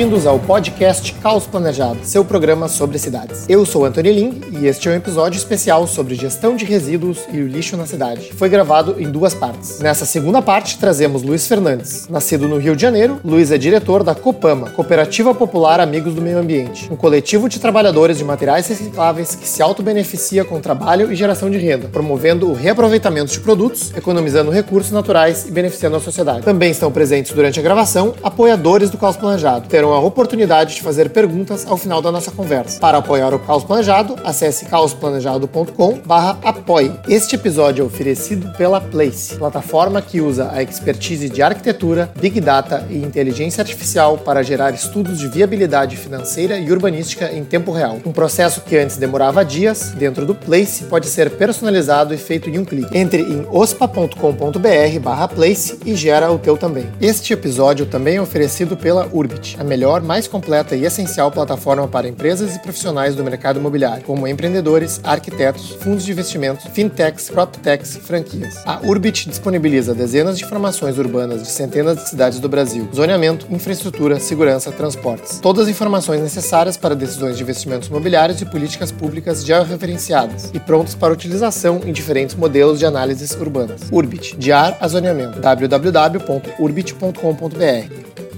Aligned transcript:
Bem-vindos 0.00 0.26
ao 0.26 0.38
podcast 0.38 1.12
Caos 1.22 1.46
Planejado, 1.46 1.98
seu 2.04 2.24
programa 2.24 2.68
sobre 2.68 2.98
cidades. 2.98 3.44
Eu 3.50 3.66
sou 3.66 3.84
Antônio 3.84 4.10
Ling 4.10 4.40
e 4.58 4.66
este 4.66 4.88
é 4.88 4.92
um 4.92 4.94
episódio 4.94 5.36
especial 5.36 5.86
sobre 5.86 6.14
gestão 6.14 6.56
de 6.56 6.64
resíduos 6.64 7.18
e 7.30 7.42
o 7.42 7.46
lixo 7.46 7.76
na 7.76 7.84
cidade. 7.84 8.32
Foi 8.32 8.48
gravado 8.48 8.96
em 8.98 9.10
duas 9.10 9.34
partes. 9.34 9.78
Nessa 9.78 10.06
segunda 10.06 10.40
parte, 10.40 10.78
trazemos 10.78 11.22
Luiz 11.22 11.46
Fernandes. 11.46 12.08
Nascido 12.08 12.48
no 12.48 12.56
Rio 12.56 12.74
de 12.74 12.80
Janeiro, 12.80 13.20
Luiz 13.22 13.52
é 13.52 13.58
diretor 13.58 14.02
da 14.02 14.14
Copama, 14.14 14.70
Cooperativa 14.70 15.34
Popular 15.34 15.80
Amigos 15.80 16.14
do 16.14 16.22
Meio 16.22 16.38
Ambiente, 16.38 16.90
um 16.90 16.96
coletivo 16.96 17.46
de 17.46 17.60
trabalhadores 17.60 18.16
de 18.16 18.24
materiais 18.24 18.68
recicláveis 18.68 19.34
que 19.34 19.46
se 19.46 19.62
autobeneficia 19.62 20.46
com 20.46 20.62
trabalho 20.62 21.12
e 21.12 21.14
geração 21.14 21.50
de 21.50 21.58
renda, 21.58 21.88
promovendo 21.88 22.48
o 22.48 22.54
reaproveitamento 22.54 23.32
de 23.32 23.40
produtos, 23.40 23.92
economizando 23.94 24.50
recursos 24.50 24.92
naturais 24.92 25.46
e 25.46 25.50
beneficiando 25.50 25.96
a 25.96 26.00
sociedade. 26.00 26.40
Também 26.40 26.70
estão 26.70 26.90
presentes 26.90 27.32
durante 27.32 27.60
a 27.60 27.62
gravação 27.62 28.14
apoiadores 28.22 28.88
do 28.88 28.96
Caos 28.96 29.18
Planejado 29.18 29.40
Planejado 29.50 29.68
terão 29.90 29.94
a 29.94 30.00
oportunidade 30.00 30.76
de 30.76 30.82
fazer 30.82 31.10
perguntas 31.10 31.66
ao 31.66 31.76
final 31.76 32.00
da 32.00 32.12
nossa 32.12 32.30
conversa. 32.30 32.78
Para 32.78 32.98
apoiar 32.98 33.34
o 33.34 33.40
Caos 33.40 33.64
Planejado, 33.64 34.14
acesse 34.24 34.66
caosplanejado.com/apoie. 34.66 36.92
Este 37.08 37.34
episódio 37.34 37.82
é 37.82 37.86
oferecido 37.86 38.52
pela 38.56 38.80
Place, 38.80 39.34
plataforma 39.34 40.00
que 40.00 40.20
usa 40.20 40.52
a 40.52 40.62
expertise 40.62 41.28
de 41.28 41.42
arquitetura, 41.42 42.08
big 42.20 42.40
data 42.40 42.86
e 42.88 42.98
inteligência 42.98 43.62
artificial 43.62 44.16
para 44.18 44.44
gerar 44.44 44.72
estudos 44.72 45.18
de 45.18 45.26
viabilidade 45.26 45.96
financeira 45.96 46.56
e 46.58 46.70
urbanística 46.70 47.32
em 47.32 47.42
tempo 47.44 47.72
real. 47.72 47.98
Um 48.04 48.12
processo 48.12 48.60
que 48.60 48.76
antes 48.76 48.96
demorava 48.96 49.44
dias, 49.44 49.90
dentro 49.96 50.24
do 50.24 50.32
Place 50.34 50.84
pode 50.84 51.08
ser 51.08 51.30
personalizado 51.30 52.14
e 52.14 52.16
feito 52.16 52.48
em 52.48 52.58
um 52.58 52.64
clique. 52.64 52.96
Entre 52.96 53.22
em 53.22 53.44
ospa.com.br/place 53.50 55.80
e 55.84 55.96
gera 55.96 56.30
o 56.30 56.38
teu 56.38 56.56
também. 56.56 56.86
Este 57.00 57.32
episódio 57.32 57.86
também 57.86 58.14
é 58.16 58.22
oferecido 58.22 58.76
pela 58.76 59.08
Urb 59.12 59.40
a 59.58 59.64
melhor, 59.64 59.79
mais 60.02 60.28
completa 60.28 60.76
e 60.76 60.84
essencial 60.84 61.30
plataforma 61.30 61.88
para 61.88 62.06
empresas 62.06 62.54
e 62.54 62.58
profissionais 62.58 63.16
do 63.16 63.24
mercado 63.24 63.58
imobiliário, 63.58 64.04
como 64.04 64.28
empreendedores, 64.28 65.00
arquitetos, 65.02 65.70
fundos 65.80 66.04
de 66.04 66.12
investimentos, 66.12 66.66
fintechs, 66.72 67.30
proptechs 67.30 67.96
e 67.96 68.00
franquias. 68.00 68.62
A 68.66 68.80
Urbit 68.86 69.26
disponibiliza 69.28 69.94
dezenas 69.94 70.38
de 70.38 70.44
informações 70.44 70.98
urbanas 70.98 71.42
de 71.42 71.48
centenas 71.48 71.96
de 71.96 72.08
cidades 72.08 72.38
do 72.38 72.48
Brasil, 72.48 72.88
zoneamento, 72.94 73.46
infraestrutura, 73.50 74.20
segurança, 74.20 74.70
transportes. 74.70 75.40
Todas 75.40 75.64
as 75.64 75.70
informações 75.70 76.20
necessárias 76.20 76.76
para 76.76 76.94
decisões 76.94 77.36
de 77.36 77.42
investimentos 77.42 77.88
imobiliários 77.88 78.40
e 78.40 78.46
políticas 78.46 78.92
públicas 78.92 79.44
já 79.44 79.62
referenciadas 79.62 80.50
e 80.52 80.60
prontas 80.60 80.94
para 80.94 81.12
utilização 81.12 81.80
em 81.84 81.92
diferentes 81.92 82.36
modelos 82.36 82.78
de 82.78 82.86
análises 82.86 83.32
urbanas. 83.32 83.80
Urbit, 83.90 84.36
de 84.36 84.52
ar 84.52 84.76
a 84.80 84.88
zoneamento. 84.88 85.40
www.urbit.com.br 85.40 88.29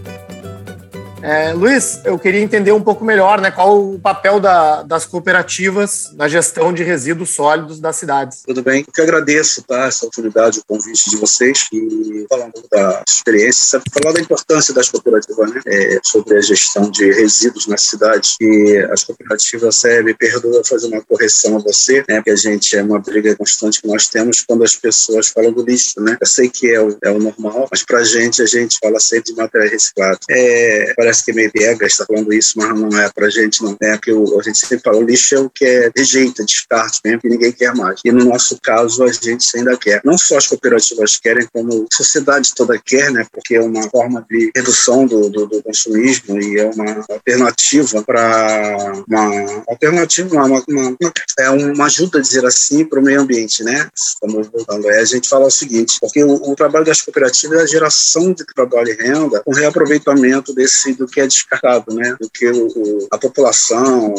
é, 1.23 1.53
Luiz, 1.53 2.01
eu 2.05 2.19
queria 2.19 2.41
entender 2.41 2.73
um 2.73 2.83
pouco 2.83 3.05
melhor 3.05 3.41
né, 3.41 3.51
qual 3.51 3.81
o 3.81 3.98
papel 3.98 4.41
da, 4.41 4.83
das 4.83 5.06
cooperativas 5.06 6.11
na 6.15 6.28
gestão 6.28 6.73
de 6.73 6.83
resíduos 6.83 7.31
sólidos 7.31 7.78
das 7.81 7.97
cidades. 7.97 8.42
Tudo 8.45 8.62
bem, 8.62 8.84
eu 8.87 8.92
que 8.92 9.01
agradeço 9.01 9.62
tá, 9.62 9.87
essa 9.87 10.05
oportunidade, 10.06 10.59
o 10.59 10.65
convite 10.67 11.11
de 11.11 11.17
vocês 11.17 11.67
e 11.73 12.27
falar 12.28 12.50
da 12.70 13.03
experiência, 13.09 13.81
falar 13.93 14.12
da 14.12 14.20
importância 14.20 14.75
das 14.75 14.89
cooperativas 14.89 15.53
né, 15.53 15.61
é, 15.67 16.00
sobre 16.03 16.37
a 16.37 16.41
gestão 16.41 16.91
de 16.91 17.12
resíduos 17.12 17.67
na 17.67 17.77
cidade. 17.77 18.34
E 18.41 18.78
as 18.91 19.05
cooperativas 19.05 19.77
servem, 19.77 20.15
perdoa 20.15 20.62
fazer 20.65 20.89
uma 20.89 21.03
correção 21.03 21.56
a 21.56 21.61
você, 21.61 22.05
né, 22.09 22.17
porque 22.17 22.31
a 22.31 22.37
gente 22.37 22.77
é 22.77 22.83
uma 22.83 22.98
briga 22.98 23.37
constante 23.37 23.81
que 23.81 23.87
nós 23.87 24.09
temos 24.09 24.41
quando 24.41 24.65
as 24.65 24.75
pessoas 24.75 25.28
falam 25.28 25.53
do 25.53 25.65
lixo. 25.65 26.00
Né? 26.00 26.17
Eu 26.20 26.27
sei 26.27 26.48
que 26.48 26.69
é 26.70 26.81
o, 26.81 26.97
é 27.03 27.11
o 27.11 27.19
normal, 27.19 27.69
mas 27.70 27.84
para 27.84 27.98
a 27.98 28.05
gente, 28.05 28.43
a 28.43 28.47
gente 28.47 28.78
fala 28.83 28.98
sempre 28.98 29.33
de 29.33 29.37
material 29.37 29.70
reciclado. 29.70 30.19
É, 30.28 30.94
que 31.21 31.33
é 31.33 31.34
meio 31.34 31.50
está 31.83 32.06
falando 32.06 32.33
isso, 32.33 32.55
mas 32.56 32.78
não 32.78 32.99
é 32.99 33.11
para 33.11 33.28
gente, 33.28 33.62
não. 33.62 33.77
É 33.81 33.99
que 33.99 34.11
a 34.11 34.43
gente 34.43 34.59
sempre 34.59 34.81
fala, 34.81 34.99
o 34.99 35.03
lixo 35.03 35.34
é 35.34 35.41
o 35.41 35.50
que 35.50 35.65
é 35.65 35.91
rejeita, 35.97 36.45
descarte 36.45 37.00
mesmo, 37.05 37.21
que 37.21 37.28
ninguém 37.28 37.53
quer 37.53 37.75
mais. 37.75 38.00
E 38.05 38.12
no 38.12 38.25
nosso 38.25 38.59
caso, 38.62 39.05
a 39.05 39.12
gente 39.12 39.47
ainda 39.56 39.77
quer. 39.77 40.00
Não 40.05 40.17
só 40.17 40.39
as 40.39 40.47
cooperativas 40.47 41.19
querem, 41.19 41.47
como 41.53 41.87
a 41.91 41.95
sociedade 41.95 42.55
toda 42.55 42.78
quer, 42.78 43.11
né? 43.11 43.27
Porque 43.33 43.56
é 43.56 43.61
uma 43.61 43.89
forma 43.91 44.25
de 44.31 44.50
redução 44.55 45.06
do, 45.06 45.28
do, 45.28 45.47
do 45.47 45.62
consumismo 45.62 46.41
e 46.41 46.59
é 46.59 46.67
uma 46.67 47.05
alternativa 47.09 48.03
para 48.03 48.77
uma 49.09 49.65
alternativa, 49.69 50.34
uma, 50.34 50.44
uma, 50.47 50.62
uma, 50.69 51.12
é 51.39 51.50
uma 51.50 51.87
ajuda, 51.87 52.21
dizer 52.21 52.44
assim, 52.47 52.84
para 52.84 53.00
o 53.00 53.03
meio 53.03 53.21
ambiente, 53.21 53.62
né? 53.65 53.89
Estamos 53.94 54.49
voltando. 54.49 54.91
É, 54.91 55.00
a 55.00 55.05
gente 55.05 55.29
fala 55.29 55.47
o 55.47 55.50
seguinte, 55.50 55.99
porque 56.00 56.23
o, 56.23 56.34
o 56.34 56.55
trabalho 56.55 56.84
das 56.84 57.00
cooperativas 57.00 57.59
é 57.59 57.62
a 57.62 57.67
geração 57.67 58.33
de 58.33 58.44
trabalho 58.55 58.89
e 58.89 58.94
renda 58.94 59.43
com 59.44 59.53
reaproveitamento 59.53 60.55
desse 60.55 60.94
do 61.02 61.08
que 61.08 61.20
é 61.20 61.26
descartado, 61.26 61.94
né? 61.94 62.16
Do 62.20 62.30
que 62.30 62.48
o, 62.48 62.66
o, 62.68 63.08
a 63.10 63.18
população, 63.18 64.14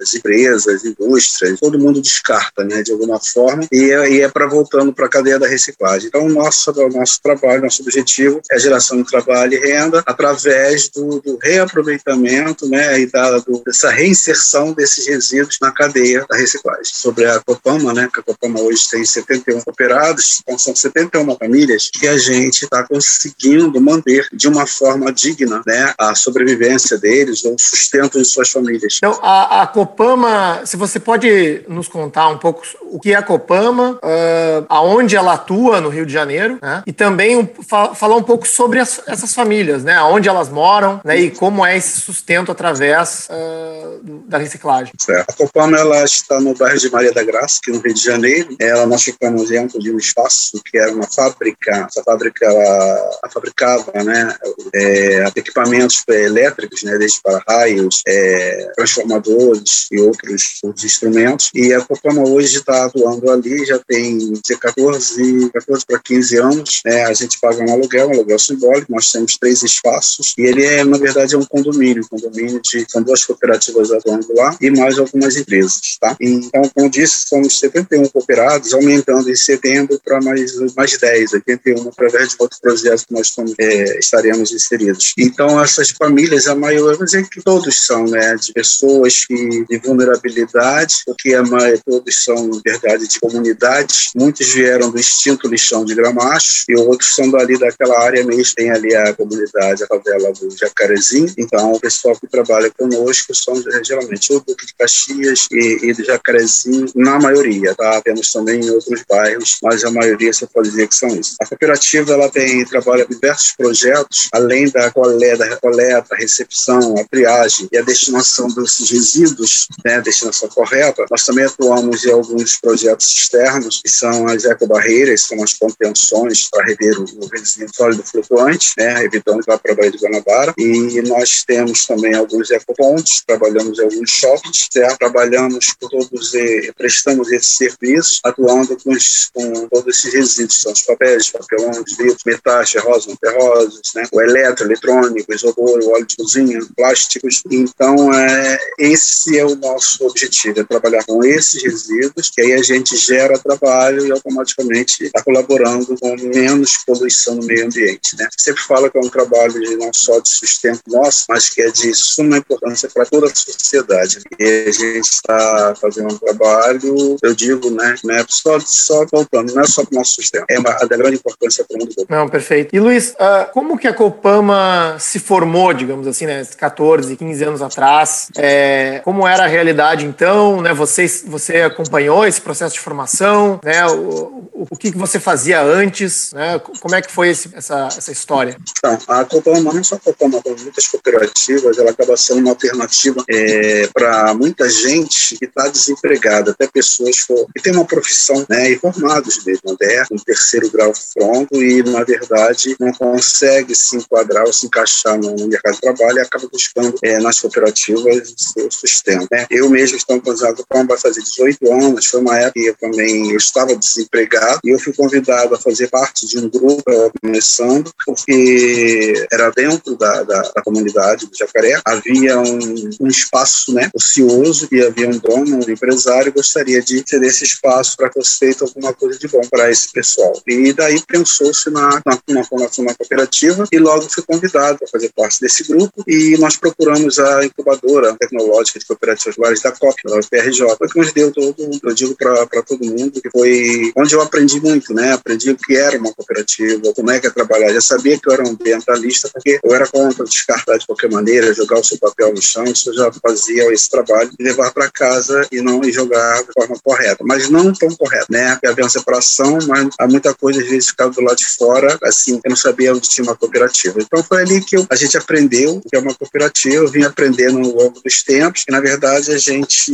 as 0.00 0.14
empresas, 0.14 0.68
as 0.68 0.84
indústrias, 0.84 1.58
todo 1.58 1.78
mundo 1.78 2.00
descarta, 2.00 2.64
né? 2.64 2.82
De 2.82 2.92
alguma 2.92 3.18
forma 3.18 3.66
e 3.72 3.90
é, 3.90 4.20
é 4.20 4.28
para 4.28 4.46
voltando 4.46 4.92
para 4.92 5.06
a 5.06 5.08
cadeia 5.08 5.38
da 5.38 5.46
reciclagem. 5.46 6.08
Então, 6.08 6.28
nosso, 6.28 6.72
nosso 6.90 7.20
trabalho, 7.22 7.62
nosso 7.62 7.82
objetivo 7.82 8.40
é 8.50 8.56
a 8.56 8.58
geração 8.58 9.02
de 9.02 9.08
trabalho 9.08 9.54
e 9.54 9.58
renda 9.58 10.02
através 10.06 10.88
do, 10.88 11.20
do 11.20 11.38
reaproveitamento, 11.42 12.68
né? 12.68 13.00
E 13.00 13.06
da, 13.06 13.38
do, 13.38 13.62
dessa 13.64 13.90
reinserção 13.90 14.72
desses 14.72 15.06
resíduos 15.06 15.58
na 15.60 15.72
cadeia 15.72 16.24
da 16.28 16.36
reciclagem. 16.36 16.84
Sobre 16.84 17.26
a 17.26 17.40
Copama, 17.40 17.92
né? 17.92 18.08
Que 18.12 18.20
a 18.20 18.22
Copama 18.22 18.60
hoje 18.60 18.88
tem 18.90 19.04
71 19.04 19.60
cooperados, 19.62 20.40
então 20.42 20.58
são 20.58 20.74
71 20.74 21.36
famílias 21.36 21.90
que 21.92 22.06
a 22.06 22.16
gente 22.16 22.64
está 22.64 22.82
conseguindo 22.86 23.80
manter 23.80 24.28
de 24.32 24.48
uma 24.48 24.66
forma 24.66 25.12
digna, 25.12 25.62
né? 25.66 25.94
A 25.98 26.14
sobrevivência 26.20 26.98
deles, 26.98 27.44
o 27.44 27.56
sustento 27.58 28.18
de 28.18 28.24
suas 28.24 28.50
famílias. 28.50 28.96
Então, 28.98 29.18
a, 29.22 29.62
a 29.62 29.66
Copama, 29.66 30.62
se 30.64 30.76
você 30.76 30.98
pode 30.98 31.62
nos 31.68 31.88
contar 31.88 32.28
um 32.28 32.38
pouco 32.38 32.62
o 32.82 32.98
que 32.98 33.12
é 33.12 33.16
a 33.16 33.22
Copama, 33.22 33.92
uh, 33.92 34.66
aonde 34.68 35.16
ela 35.16 35.34
atua 35.34 35.80
no 35.80 35.88
Rio 35.88 36.04
de 36.04 36.12
Janeiro, 36.12 36.58
né? 36.60 36.82
e 36.86 36.92
também 36.92 37.36
um, 37.36 37.48
fa 37.66 37.94
falar 37.94 38.16
um 38.16 38.22
pouco 38.22 38.46
sobre 38.46 38.78
as, 38.78 39.00
essas 39.06 39.34
famílias, 39.34 39.84
né? 39.84 40.00
Onde 40.02 40.28
elas 40.28 40.48
moram 40.48 41.00
né? 41.04 41.18
e 41.18 41.30
como 41.30 41.64
é 41.64 41.76
esse 41.76 42.00
sustento 42.00 42.50
através 42.52 43.28
uh, 43.30 44.00
da 44.26 44.38
reciclagem. 44.38 44.92
Certo. 44.98 45.30
A 45.30 45.32
Copama 45.32 45.78
ela 45.78 46.04
está 46.04 46.40
no 46.40 46.54
bairro 46.54 46.78
de 46.78 46.90
Maria 46.90 47.12
da 47.12 47.22
Graça, 47.22 47.58
aqui 47.62 47.70
no 47.70 47.80
Rio 47.80 47.94
de 47.94 48.02
Janeiro. 48.02 48.56
Ela, 48.58 48.86
nós 48.86 49.02
ficamos 49.02 49.48
dentro 49.48 49.78
de 49.78 49.92
um 49.92 49.98
espaço 49.98 50.60
que 50.64 50.78
era 50.78 50.92
uma 50.92 51.06
fábrica. 51.06 51.86
Essa 51.88 52.02
fábrica 52.02 52.44
ela, 52.44 52.62
ela 52.62 53.32
fabricava 53.32 53.92
né, 54.04 54.34
é, 54.74 55.24
equipamentos 55.36 56.02
elétricos, 56.14 56.82
né, 56.82 56.96
desde 56.98 57.20
para-raios, 57.22 58.02
é, 58.06 58.72
transformadores 58.76 59.86
e 59.90 60.00
outros, 60.00 60.58
outros, 60.62 60.84
instrumentos. 60.84 61.50
E 61.54 61.72
a 61.72 61.80
Copama 61.80 62.26
hoje 62.28 62.58
está 62.58 62.84
atuando 62.84 63.30
ali, 63.30 63.64
já 63.64 63.78
tem 63.78 64.32
14, 64.60 65.50
14 65.50 65.86
para 65.86 65.98
15 65.98 66.36
anos. 66.38 66.80
Né, 66.84 67.04
a 67.04 67.12
gente 67.12 67.38
paga 67.40 67.62
um 67.62 67.72
aluguel, 67.72 68.08
um 68.08 68.12
aluguel 68.12 68.38
simbólico, 68.38 68.92
nós 68.92 69.10
temos 69.10 69.36
três 69.38 69.62
espaços 69.62 70.34
e 70.36 70.42
ele 70.42 70.64
é, 70.64 70.84
na 70.84 70.98
verdade, 70.98 71.34
é 71.34 71.38
um 71.38 71.44
condomínio, 71.44 72.02
um 72.04 72.08
condomínio 72.08 72.60
de, 72.62 72.86
são 72.88 73.02
duas 73.02 73.24
cooperativas 73.24 73.90
atuando 73.90 74.26
lá 74.34 74.56
e 74.60 74.70
mais 74.70 74.98
algumas 74.98 75.36
empresas, 75.36 75.98
tá? 76.00 76.16
Então, 76.20 76.62
como 76.74 76.90
disse, 76.90 77.28
somos 77.28 77.58
71 77.58 78.08
cooperados, 78.08 78.72
aumentando 78.74 79.30
em 79.30 79.36
setembro 79.36 80.00
para 80.04 80.20
mais, 80.20 80.54
mais 80.74 80.96
10, 80.96 81.32
81, 81.34 81.88
através 81.88 82.30
de 82.30 82.36
outro 82.38 82.58
projeto 82.60 83.06
que 83.06 83.14
nós 83.14 83.28
estamos, 83.28 83.54
é, 83.58 83.98
estaremos 83.98 84.52
inseridos. 84.52 85.12
Então, 85.18 85.62
essas 85.62 85.89
famílias, 85.90 86.46
a 86.46 86.54
maioria, 86.54 86.96
vou 86.96 87.04
dizer 87.04 87.28
que 87.28 87.42
todos 87.42 87.86
são, 87.86 88.04
né, 88.04 88.34
de 88.36 88.52
pessoas 88.52 89.24
que, 89.24 89.64
de 89.68 89.78
vulnerabilidade, 89.78 90.96
porque 91.06 91.34
a 91.34 91.42
maioria, 91.42 91.80
todos 91.84 92.24
são, 92.24 92.48
na 92.48 92.60
verdade, 92.64 93.06
de 93.06 93.20
comunidades. 93.20 94.10
Muitos 94.14 94.48
vieram 94.48 94.90
do 94.90 94.98
extinto 94.98 95.48
lixão 95.48 95.84
de 95.84 95.94
Gramacho 95.94 96.64
e 96.68 96.76
outros 96.76 97.14
são 97.14 97.30
dali 97.30 97.58
daquela 97.58 97.98
área 98.00 98.24
mesmo. 98.24 98.54
Tem 98.54 98.70
ali 98.70 98.94
a 98.94 99.14
comunidade, 99.14 99.84
a 99.84 99.86
favela 99.86 100.32
do 100.32 100.56
Jacarezinho. 100.56 101.32
Então, 101.38 101.72
o 101.72 101.80
pessoal 101.80 102.16
que 102.18 102.26
trabalha 102.26 102.70
conosco 102.70 103.34
são 103.34 103.54
geralmente 103.84 104.32
o 104.32 104.40
Duque 104.40 104.66
de 104.66 104.74
Caxias 104.74 105.46
e, 105.50 105.90
e 105.90 105.92
do 105.92 106.04
Jacarezinho, 106.04 106.86
na 106.94 107.18
maioria, 107.18 107.74
tá? 107.74 108.00
Temos 108.02 108.32
também 108.32 108.60
em 108.60 108.70
outros 108.70 109.02
bairros, 109.08 109.58
mas 109.62 109.84
a 109.84 109.90
maioria 109.90 110.32
você 110.32 110.46
pode 110.46 110.70
dizer 110.70 110.88
que 110.88 110.94
são 110.94 111.08
isso. 111.08 111.36
A 111.40 111.46
cooperativa, 111.46 112.12
ela 112.12 112.28
tem, 112.28 112.64
trabalha 112.64 113.06
diversos 113.06 113.52
projetos, 113.56 114.28
além 114.32 114.68
da 114.70 114.90
coleta 114.90 115.44
coleta, 115.80 116.14
a 116.14 116.16
recepção, 116.16 116.94
a 116.98 117.04
triagem 117.04 117.68
e 117.72 117.78
a 117.78 117.82
destinação 117.82 118.48
desses 118.48 118.90
resíduos, 118.90 119.68
né, 119.84 119.96
a 119.96 120.00
destinação 120.00 120.48
correta, 120.48 121.06
nós 121.10 121.24
também 121.24 121.44
atuamos 121.44 122.04
em 122.04 122.10
alguns 122.10 122.58
projetos 122.58 123.08
externos, 123.08 123.80
que 123.82 123.88
são 123.88 124.26
as 124.28 124.44
ecobarreiras, 124.44 125.22
são 125.22 125.42
as 125.42 125.54
contenções 125.54 126.48
para 126.50 126.64
reter 126.64 126.98
o, 126.98 127.04
o 127.04 127.28
resíduo 127.28 127.74
sólido 127.74 128.02
flutuante, 128.04 128.72
né, 128.76 129.04
evitando 129.04 129.40
que 129.40 129.50
vá 129.50 129.58
para 129.58 129.72
a 129.72 129.74
Baía 129.74 129.90
de 129.90 129.98
Guanabara. 129.98 130.54
E 130.58 131.00
nós 131.02 131.44
temos 131.44 131.86
também 131.86 132.14
alguns 132.14 132.50
ecopontos, 132.50 133.22
trabalhamos 133.26 133.78
em 133.78 133.82
alguns 133.82 134.10
shoppings, 134.10 134.68
trabalhamos 134.98 135.74
com 135.80 135.88
todos, 135.88 136.34
e, 136.34 136.72
prestamos 136.76 137.30
esse 137.32 137.56
serviço, 137.56 138.20
atuando 138.24 138.76
com, 138.76 138.92
com 139.32 139.68
todos 139.68 139.96
esses 139.96 140.12
resíduos, 140.12 140.60
são 140.60 140.72
os 140.72 140.82
papéis, 140.82 141.30
papelões, 141.30 141.96
vidros, 141.96 142.22
metais, 142.26 142.70
ferrosos, 142.70 143.06
não 143.06 143.16
ferrosos, 143.16 143.80
né, 143.94 144.02
o 144.12 144.20
eletro, 144.20 144.66
eletrônico, 144.66 145.32
isopor, 145.32 145.69
isopor, 145.70 145.94
óleo 145.94 146.06
de 146.06 146.16
cozinha, 146.16 146.60
plásticos. 146.76 147.42
Então, 147.50 148.12
é, 148.12 148.58
esse 148.78 149.38
é 149.38 149.44
o 149.44 149.54
nosso 149.54 150.06
objetivo, 150.06 150.60
é 150.60 150.64
trabalhar 150.64 151.04
com 151.04 151.24
esses 151.24 151.62
resíduos, 151.62 152.30
que 152.30 152.40
aí 152.40 152.52
a 152.54 152.62
gente 152.62 152.96
gera 152.96 153.38
trabalho 153.38 154.06
e 154.06 154.12
automaticamente 154.12 155.04
está 155.04 155.22
colaborando 155.22 155.96
com 155.98 156.16
menos 156.16 156.78
poluição 156.86 157.34
no 157.36 157.46
meio 157.46 157.66
ambiente. 157.66 158.16
Né? 158.18 158.28
Sempre 158.36 158.62
fala 158.62 158.90
que 158.90 158.98
é 158.98 159.00
um 159.00 159.08
trabalho 159.08 159.52
de, 159.52 159.76
não 159.76 159.92
só 159.92 160.18
de 160.20 160.28
sustento 160.28 160.82
nosso, 160.88 161.26
mas 161.28 161.50
que 161.50 161.62
é 161.62 161.70
de 161.70 161.94
suma 161.94 162.38
importância 162.38 162.88
para 162.92 163.06
toda 163.06 163.26
a 163.26 163.34
sociedade. 163.34 164.20
E 164.38 164.64
a 164.68 164.70
gente 164.70 165.08
está 165.08 165.74
fazendo 165.80 166.14
um 166.14 166.18
trabalho, 166.18 167.16
eu 167.22 167.34
digo, 167.34 167.70
né, 167.70 167.94
né 168.04 168.24
só, 168.28 168.58
só 168.60 169.06
voltando, 169.10 169.54
não 169.54 169.62
é 169.62 169.66
só 169.66 169.84
para 169.84 169.94
o 169.94 169.98
nosso 169.98 170.14
sustento, 170.14 170.44
é 170.48 170.58
uma, 170.58 170.70
da 170.70 170.96
grande 170.96 171.16
importância 171.16 171.64
para 171.64 171.76
o 171.76 171.80
mundo. 171.80 171.94
Não, 172.08 172.28
perfeito. 172.28 172.74
E 172.74 172.80
Luiz, 172.80 173.10
uh, 173.10 173.50
como 173.52 173.78
que 173.78 173.88
a 173.88 173.92
Copama 173.92 174.96
se 174.98 175.18
formou, 175.18 175.59
digamos 175.74 176.06
assim, 176.06 176.26
né, 176.26 176.42
14, 176.56 177.16
15 177.16 177.44
anos 177.44 177.62
atrás? 177.62 178.30
É, 178.36 179.00
como 179.04 179.26
era 179.26 179.44
a 179.44 179.46
realidade 179.46 180.06
então? 180.06 180.60
Né, 180.60 180.72
você, 180.72 181.06
você 181.26 181.62
acompanhou 181.62 182.26
esse 182.26 182.40
processo 182.40 182.74
de 182.74 182.80
formação? 182.80 183.60
Né, 183.64 183.86
o, 183.86 184.59
o, 184.60 184.66
o 184.70 184.76
que, 184.76 184.90
você 184.90 185.18
fazia 185.18 185.62
antes? 185.62 186.32
Né, 186.32 186.58
como 186.58 186.94
é 186.94 187.00
que 187.00 187.10
foi 187.10 187.30
esse, 187.30 187.50
essa, 187.54 187.86
essa 187.86 188.12
história? 188.12 188.56
Então, 188.78 188.98
a 189.08 189.24
Copama, 189.24 189.72
não 189.72 189.82
só 189.82 189.94
a 189.94 189.98
Copama, 189.98 190.42
como 190.42 190.56
muitas 190.60 190.86
cooperativas, 190.86 191.78
ela 191.78 191.90
acaba 191.90 192.16
sendo 192.16 192.40
uma 192.40 192.50
alternativa 192.50 193.24
é, 193.28 193.86
para 193.88 194.34
muita 194.34 194.68
gente 194.68 195.38
que 195.38 195.46
está 195.46 195.68
desempregada, 195.68 196.50
até 196.50 196.66
pessoas 196.66 197.24
que 197.24 197.62
têm 197.62 197.72
uma 197.72 197.86
profissão 197.86 198.44
né, 198.48 198.70
e 198.70 198.78
formados 198.78 199.42
mesmo, 199.44 199.76
né, 199.80 200.04
um 200.10 200.16
terceiro 200.16 200.70
grau 200.70 200.92
pronto 201.14 201.62
e, 201.62 201.82
na 201.82 202.04
verdade, 202.04 202.76
não 202.78 202.92
consegue 202.92 203.74
se 203.74 203.96
enquadrar 203.96 204.44
ou 204.44 204.52
se 204.52 204.66
encaixar 204.66 205.18
no 205.18 205.48
mercado 205.48 205.74
de 205.74 205.80
trabalho 205.80 206.18
e 206.18 206.20
acaba 206.20 206.46
buscando 206.52 206.94
é, 207.02 207.18
nas 207.18 207.40
cooperativas 207.40 208.34
seu 208.36 208.70
sustento. 208.70 209.26
Né? 209.30 209.46
Eu 209.50 209.70
mesmo 209.70 209.96
estou 209.96 210.20
com 210.20 210.30
a 210.30 210.54
Copama 210.54 210.88
vai 210.88 210.98
fazer 210.98 211.22
18 211.22 211.72
anos, 211.72 212.06
foi 212.06 212.20
uma 212.20 212.36
época 212.36 212.52
que 212.54 212.66
eu 212.66 212.76
também 212.76 213.30
eu 213.30 213.36
estava 213.36 213.74
desempregado 213.76 214.49
e 214.64 214.70
eu 214.70 214.78
fui 214.78 214.92
convidado 214.92 215.54
a 215.54 215.58
fazer 215.58 215.88
parte 215.88 216.26
de 216.26 216.38
um 216.38 216.48
grupo 216.48 216.82
começando, 217.20 217.92
porque 218.04 219.26
era 219.32 219.50
dentro 219.50 219.96
da, 219.96 220.22
da, 220.22 220.42
da 220.54 220.62
comunidade 220.62 221.26
do 221.26 221.36
Jacaré, 221.36 221.80
havia 221.84 222.38
um, 222.38 222.90
um, 223.00 223.06
espaço 223.06 223.72
né, 223.72 223.90
ocioso 223.94 224.68
e 224.72 224.82
havia 224.82 225.08
um 225.08 225.18
dono, 225.18 225.56
um 225.66 225.70
empresário, 225.70 226.32
gostaria 226.32 226.80
de 226.82 227.02
ter 227.02 227.22
esse 227.22 227.44
espaço 227.44 227.96
para 227.96 228.08
que 228.08 228.14
fosse 228.14 228.38
feito 228.38 228.64
alguma 228.64 228.92
coisa 228.92 229.18
de 229.18 229.28
bom 229.28 229.42
para 229.50 229.70
esse 229.70 229.92
pessoal. 229.92 230.32
E 230.46 230.72
daí 230.72 231.00
pensou-se 231.06 231.70
na, 231.70 232.00
na, 232.04 232.18
na 232.28 232.44
formação 232.44 232.84
cooperativa 232.86 233.66
e 233.70 233.78
logo 233.78 234.08
fui 234.10 234.22
convidado 234.22 234.78
para 234.78 234.88
fazer 234.88 235.10
parte 235.14 235.40
desse 235.40 235.64
grupo 235.64 236.04
e 236.06 236.36
nós 236.38 236.56
procuramos 236.56 237.18
a 237.18 237.44
incubadora 237.44 238.16
tecnológica 238.18 238.78
de 238.78 238.86
cooperativas 238.86 239.36
rurais 239.36 239.60
da 239.60 239.72
COP, 239.72 240.02
da 240.04 240.18
UFRJ, 240.18 240.66
que 240.92 240.98
nos 240.98 241.12
deu 241.12 241.32
todo, 241.32 241.80
eu 241.82 241.94
digo 241.94 242.14
para 242.16 242.62
todo 242.62 242.84
mundo, 242.84 243.20
que 243.20 243.30
foi 243.30 243.92
onde 243.96 244.14
eu 244.14 244.20
aprendi 244.20 244.39
muito, 244.60 244.94
né? 244.94 245.12
Aprendi 245.12 245.50
o 245.50 245.56
que 245.56 245.76
era 245.76 245.98
uma 245.98 246.12
cooperativa, 246.12 246.92
como 246.94 247.10
é 247.10 247.20
que 247.20 247.26
é 247.26 247.30
trabalhar. 247.30 247.72
Já 247.72 247.80
sabia 247.80 248.18
que 248.18 248.28
eu 248.28 248.32
era 248.32 248.42
um 248.42 248.50
ambientalista, 248.50 249.28
porque 249.32 249.58
eu 249.62 249.74
era 249.74 249.86
contra 249.86 250.24
descartar 250.24 250.78
de 250.78 250.86
qualquer 250.86 251.10
maneira, 251.10 251.54
jogar 251.54 251.78
o 251.78 251.84
seu 251.84 251.98
papel 251.98 252.32
no 252.32 252.42
chão, 252.42 252.64
isso 252.64 252.90
eu 252.90 252.94
já 252.94 253.12
fazia 253.12 253.72
esse 253.72 253.88
trabalho 253.90 254.30
de 254.30 254.44
levar 254.44 254.72
para 254.72 254.90
casa 254.90 255.46
e 255.50 255.60
não 255.60 255.82
e 255.84 255.92
jogar 255.92 256.42
de 256.42 256.52
forma 256.52 256.76
correta, 256.82 257.24
mas 257.26 257.48
não 257.48 257.72
tão 257.72 257.90
correta, 257.96 258.26
né? 258.30 258.52
Porque 258.52 258.66
havia 258.66 258.84
uma 258.84 258.90
separação, 258.90 259.58
mas 259.66 259.88
há 259.98 260.06
muita 260.06 260.34
coisa 260.34 260.60
às 260.60 260.68
vezes 260.68 260.88
ficava 260.88 261.10
do 261.10 261.20
lado 261.20 261.36
de 261.36 261.46
fora, 261.46 261.98
assim, 262.02 262.40
eu 262.44 262.50
não 262.50 262.56
sabia 262.56 262.94
onde 262.94 263.08
tinha 263.08 263.24
uma 263.24 263.36
cooperativa. 263.36 264.00
Então 264.00 264.22
foi 264.22 264.42
ali 264.42 264.60
que 264.60 264.76
eu, 264.76 264.86
a 264.90 264.96
gente 264.96 265.16
aprendeu 265.16 265.80
que 265.88 265.96
é 265.96 265.98
uma 265.98 266.14
cooperativa, 266.14 266.76
eu 266.76 266.88
vim 266.88 267.02
aprendendo 267.02 267.58
ao 267.58 267.72
longo 267.72 268.00
dos 268.00 268.22
tempos, 268.22 268.64
que 268.64 268.72
na 268.72 268.80
verdade 268.80 269.32
a 269.32 269.38
gente 269.38 269.92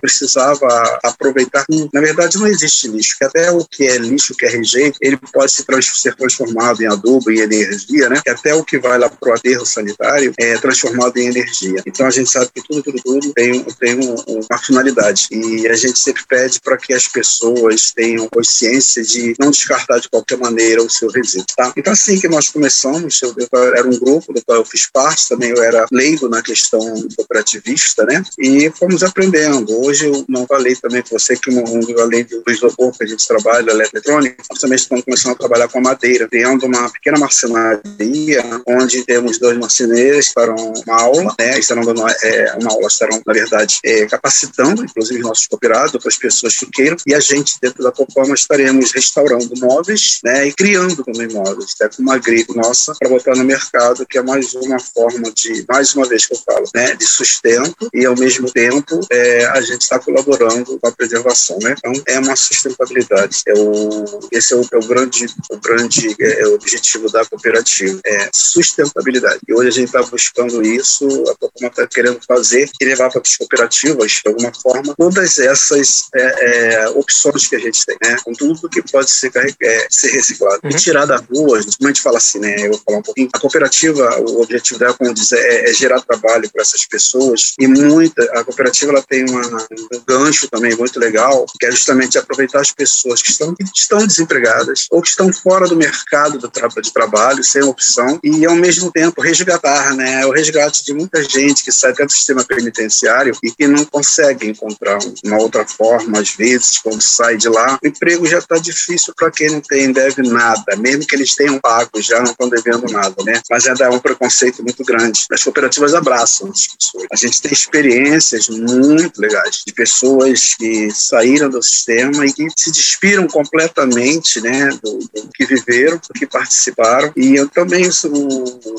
precisava 0.00 0.98
aproveitar. 1.02 1.64
Na 1.92 2.00
verdade 2.00 2.38
não 2.38 2.46
existe 2.46 2.88
lixo, 2.88 3.16
que 3.18 3.24
até 3.24 3.50
o 3.50 3.64
que 3.78 3.84
é 3.84 3.96
lixo, 3.96 4.34
que 4.34 4.44
é 4.44 4.48
rejeito, 4.48 4.98
ele 5.00 5.16
pode 5.32 5.52
se 5.52 5.64
trans 5.64 5.86
ser 6.02 6.16
transformado 6.16 6.82
em 6.82 6.86
adubo, 6.86 7.30
em 7.30 7.38
energia, 7.38 8.08
né? 8.08 8.20
Até 8.26 8.52
o 8.52 8.64
que 8.64 8.76
vai 8.76 8.98
lá 8.98 9.08
para 9.08 9.30
o 9.30 9.32
aterro 9.32 9.64
sanitário 9.64 10.34
é 10.36 10.58
transformado 10.58 11.16
em 11.16 11.28
energia. 11.28 11.80
Então 11.86 12.04
a 12.04 12.10
gente 12.10 12.28
sabe 12.28 12.50
que 12.52 12.60
tudo, 12.60 12.82
tudo, 12.82 13.00
tudo 13.00 13.32
tem, 13.32 13.62
tem 13.62 13.94
um, 13.94 14.16
uma 14.50 14.58
finalidade. 14.58 15.28
E 15.30 15.68
a 15.68 15.76
gente 15.76 15.96
sempre 15.96 16.24
pede 16.28 16.60
para 16.60 16.76
que 16.76 16.92
as 16.92 17.06
pessoas 17.06 17.92
tenham 17.92 18.28
consciência 18.28 19.00
de 19.04 19.36
não 19.38 19.52
descartar 19.52 20.00
de 20.00 20.08
qualquer 20.08 20.38
maneira 20.38 20.82
o 20.82 20.90
seu 20.90 21.08
resíduo. 21.08 21.46
Tá? 21.56 21.72
Então, 21.76 21.92
assim 21.92 22.20
que 22.20 22.26
nós 22.26 22.48
começamos, 22.48 23.22
eu, 23.22 23.32
era 23.76 23.86
um 23.86 23.96
grupo 23.96 24.32
do 24.32 24.44
qual 24.44 24.58
eu 24.58 24.64
fiz 24.64 24.90
parte, 24.92 25.28
também 25.28 25.50
eu 25.50 25.62
era 25.62 25.86
leigo 25.92 26.28
na 26.28 26.42
questão 26.42 26.80
cooperativista, 27.14 28.04
né? 28.04 28.24
E 28.40 28.72
fomos 28.72 29.04
aprendendo. 29.04 29.80
Hoje 29.84 30.06
eu 30.06 30.24
não 30.28 30.48
falei 30.48 30.74
também 30.74 31.00
com 31.02 31.16
você 31.16 31.36
que, 31.36 31.48
um, 31.48 32.00
além 32.00 32.24
do 32.24 32.42
isopor 32.50 32.90
que 32.90 33.04
a 33.04 33.06
gente 33.06 33.24
trabalha, 33.24 33.67
eletrônica, 33.70 34.42
nós 34.50 34.60
também 34.60 34.76
estamos 34.76 35.04
começando 35.04 35.32
a 35.32 35.38
trabalhar 35.38 35.68
com 35.68 35.80
madeira, 35.80 36.28
criando 36.28 36.66
uma 36.66 36.90
pequena 36.90 37.18
marcenaria, 37.18 38.44
onde 38.66 39.04
temos 39.04 39.38
dois 39.38 39.56
marceneiros 39.58 40.30
para 40.30 40.54
uma 40.54 41.00
aula, 41.00 41.34
né? 41.38 41.58
Estarão 41.58 41.84
dando 41.84 42.06
é, 42.08 42.56
uma 42.60 42.70
aula, 42.70 42.86
estarão, 42.86 43.20
na 43.26 43.32
verdade, 43.32 43.78
é, 43.84 44.06
capacitando, 44.06 44.84
inclusive 44.84 45.20
nossos 45.20 45.46
cooperados, 45.46 45.94
outras 45.94 46.16
pessoas 46.16 46.56
que 46.56 46.66
queiram, 46.66 46.96
e 47.06 47.14
a 47.14 47.20
gente, 47.20 47.56
dentro 47.60 47.82
da 47.82 47.92
Copama, 47.92 48.34
estaremos 48.34 48.92
restaurando 48.92 49.52
móveis, 49.58 50.18
né? 50.24 50.46
E 50.46 50.52
criando 50.52 51.04
também 51.04 51.28
móveis, 51.28 51.74
até 51.78 51.94
com 51.94 52.02
uma 52.02 52.18
gripe 52.18 52.54
nossa, 52.56 52.94
para 52.98 53.08
botar 53.08 53.34
no 53.34 53.44
mercado, 53.44 54.06
que 54.06 54.18
é 54.18 54.22
mais 54.22 54.54
uma 54.54 54.78
forma 54.78 55.30
de, 55.32 55.64
mais 55.68 55.94
uma 55.94 56.06
vez 56.06 56.26
que 56.26 56.34
eu 56.34 56.38
falo, 56.38 56.66
né? 56.74 56.94
De 56.94 57.04
sustento 57.04 57.88
e, 57.92 58.04
ao 58.04 58.16
mesmo 58.16 58.50
tempo, 58.50 59.00
é, 59.10 59.46
a 59.46 59.60
gente 59.60 59.82
está 59.82 59.98
colaborando 59.98 60.78
com 60.78 60.88
a 60.88 60.92
preservação, 60.92 61.58
né? 61.62 61.74
Então, 61.78 61.92
é 62.06 62.18
uma 62.18 62.36
sustentabilidade. 62.36 63.42
É 63.46 63.54
o, 63.58 64.20
esse 64.32 64.54
é 64.54 64.56
o, 64.56 64.62
é 64.72 64.76
o 64.76 64.86
grande, 64.86 65.26
o 65.50 65.56
grande 65.58 66.16
é, 66.20 66.46
o 66.46 66.54
objetivo 66.54 67.10
da 67.10 67.24
cooperativa, 67.24 68.00
é 68.04 68.30
sustentabilidade. 68.32 69.40
E 69.46 69.54
hoje 69.54 69.68
a 69.68 69.72
gente 69.72 69.86
está 69.86 70.02
buscando 70.02 70.62
isso, 70.62 71.06
a 71.28 71.36
Copama 71.36 71.68
está 71.68 71.86
querendo 71.86 72.20
fazer 72.26 72.70
e 72.80 72.84
levar 72.84 73.10
para 73.10 73.20
as 73.20 73.36
cooperativas, 73.36 74.12
de 74.12 74.22
alguma 74.26 74.52
forma, 74.54 74.94
todas 74.96 75.38
essas 75.38 76.06
é, 76.14 76.84
é, 76.84 76.88
opções 76.90 77.46
que 77.46 77.56
a 77.56 77.58
gente 77.58 77.84
tem, 77.84 77.96
né? 78.02 78.16
Com 78.24 78.32
tudo 78.32 78.68
que 78.68 78.82
pode 78.82 79.10
ser, 79.10 79.30
é, 79.36 79.86
ser 79.90 80.10
reciclado. 80.10 80.60
Uhum. 80.64 80.70
E 80.70 80.74
tirar 80.74 81.06
da 81.06 81.16
rua, 81.16 81.60
como 81.60 81.84
a 81.84 81.88
gente 81.88 82.02
fala 82.02 82.18
assim, 82.18 82.38
né? 82.38 82.66
Eu 82.66 82.70
vou 82.70 82.82
falar 82.84 82.98
um 82.98 83.02
pouquinho. 83.02 83.28
A 83.32 83.38
cooperativa, 83.38 84.20
o 84.20 84.42
objetivo 84.42 84.78
dela, 84.78 84.94
como 84.94 85.14
diz, 85.14 85.32
é, 85.32 85.70
é 85.70 85.72
gerar 85.72 86.00
trabalho 86.00 86.50
para 86.50 86.62
essas 86.62 86.84
pessoas 86.86 87.54
e 87.58 87.66
muita. 87.66 88.22
A 88.38 88.44
cooperativa 88.44 88.92
ela 88.92 89.02
tem 89.02 89.28
uma, 89.28 89.46
um 89.92 90.04
gancho 90.06 90.48
também 90.48 90.74
muito 90.76 90.98
legal, 90.98 91.46
que 91.58 91.66
é 91.66 91.70
justamente 91.70 92.18
aproveitar 92.18 92.60
as 92.60 92.72
pessoas 92.72 93.22
que 93.22 93.30
estão, 93.30 93.47
que 93.54 93.64
estão 93.74 94.06
desempregadas 94.06 94.86
ou 94.90 95.02
que 95.02 95.08
estão 95.08 95.32
fora 95.32 95.66
do 95.66 95.76
mercado 95.76 96.38
do 96.38 96.48
tra 96.48 96.68
de 96.68 96.92
trabalho, 96.92 97.42
sem 97.42 97.62
opção, 97.62 98.20
e 98.22 98.44
ao 98.44 98.54
mesmo 98.54 98.92
tempo 98.92 99.20
resgatar, 99.20 99.94
né? 99.94 100.24
O 100.26 100.30
resgate 100.30 100.84
de 100.84 100.92
muita 100.92 101.22
gente 101.24 101.64
que 101.64 101.72
sai 101.72 101.92
do 101.92 102.10
sistema 102.10 102.44
penitenciário 102.44 103.36
e 103.42 103.50
que 103.50 103.66
não 103.66 103.84
consegue 103.84 104.48
encontrar 104.48 104.98
uma 105.24 105.38
outra 105.38 105.66
forma, 105.66 106.20
às 106.20 106.30
vezes, 106.30 106.78
quando 106.78 107.00
sai 107.00 107.36
de 107.36 107.48
lá. 107.48 107.78
O 107.82 107.86
emprego 107.86 108.26
já 108.26 108.38
está 108.38 108.58
difícil 108.58 109.12
para 109.16 109.30
quem 109.30 109.50
não 109.50 109.60
tem, 109.60 109.90
deve 109.92 110.22
nada, 110.22 110.76
mesmo 110.76 111.06
que 111.06 111.16
eles 111.16 111.34
tenham 111.34 111.58
pago, 111.58 111.90
já 112.00 112.20
não 112.20 112.32
estão 112.32 112.48
devendo 112.48 112.86
nada, 112.92 113.16
né? 113.24 113.40
Mas 113.50 113.66
é 113.66 113.88
um 113.88 113.98
preconceito 113.98 114.62
muito 114.62 114.84
grande. 114.84 115.26
As 115.32 115.42
cooperativas 115.42 115.94
abraçam 115.94 116.50
as 116.50 116.66
pessoas. 116.66 117.06
A 117.12 117.16
gente 117.16 117.40
tem 117.40 117.52
experiências 117.52 118.48
muito 118.48 119.20
legais 119.20 119.62
de 119.66 119.72
pessoas 119.72 120.54
que 120.54 120.90
saíram 120.90 121.48
do 121.48 121.62
sistema 121.62 122.26
e 122.26 122.32
que 122.32 122.46
se 122.56 122.70
despiram 122.70 123.26
completamente, 123.38 124.40
né, 124.40 124.68
do, 124.82 124.98
do 124.98 125.30
que 125.32 125.46
viveram, 125.46 125.96
do 125.96 126.12
que 126.12 126.26
participaram. 126.26 127.12
E 127.16 127.36
eu 127.36 127.48
também 127.48 127.88
sou 127.92 128.10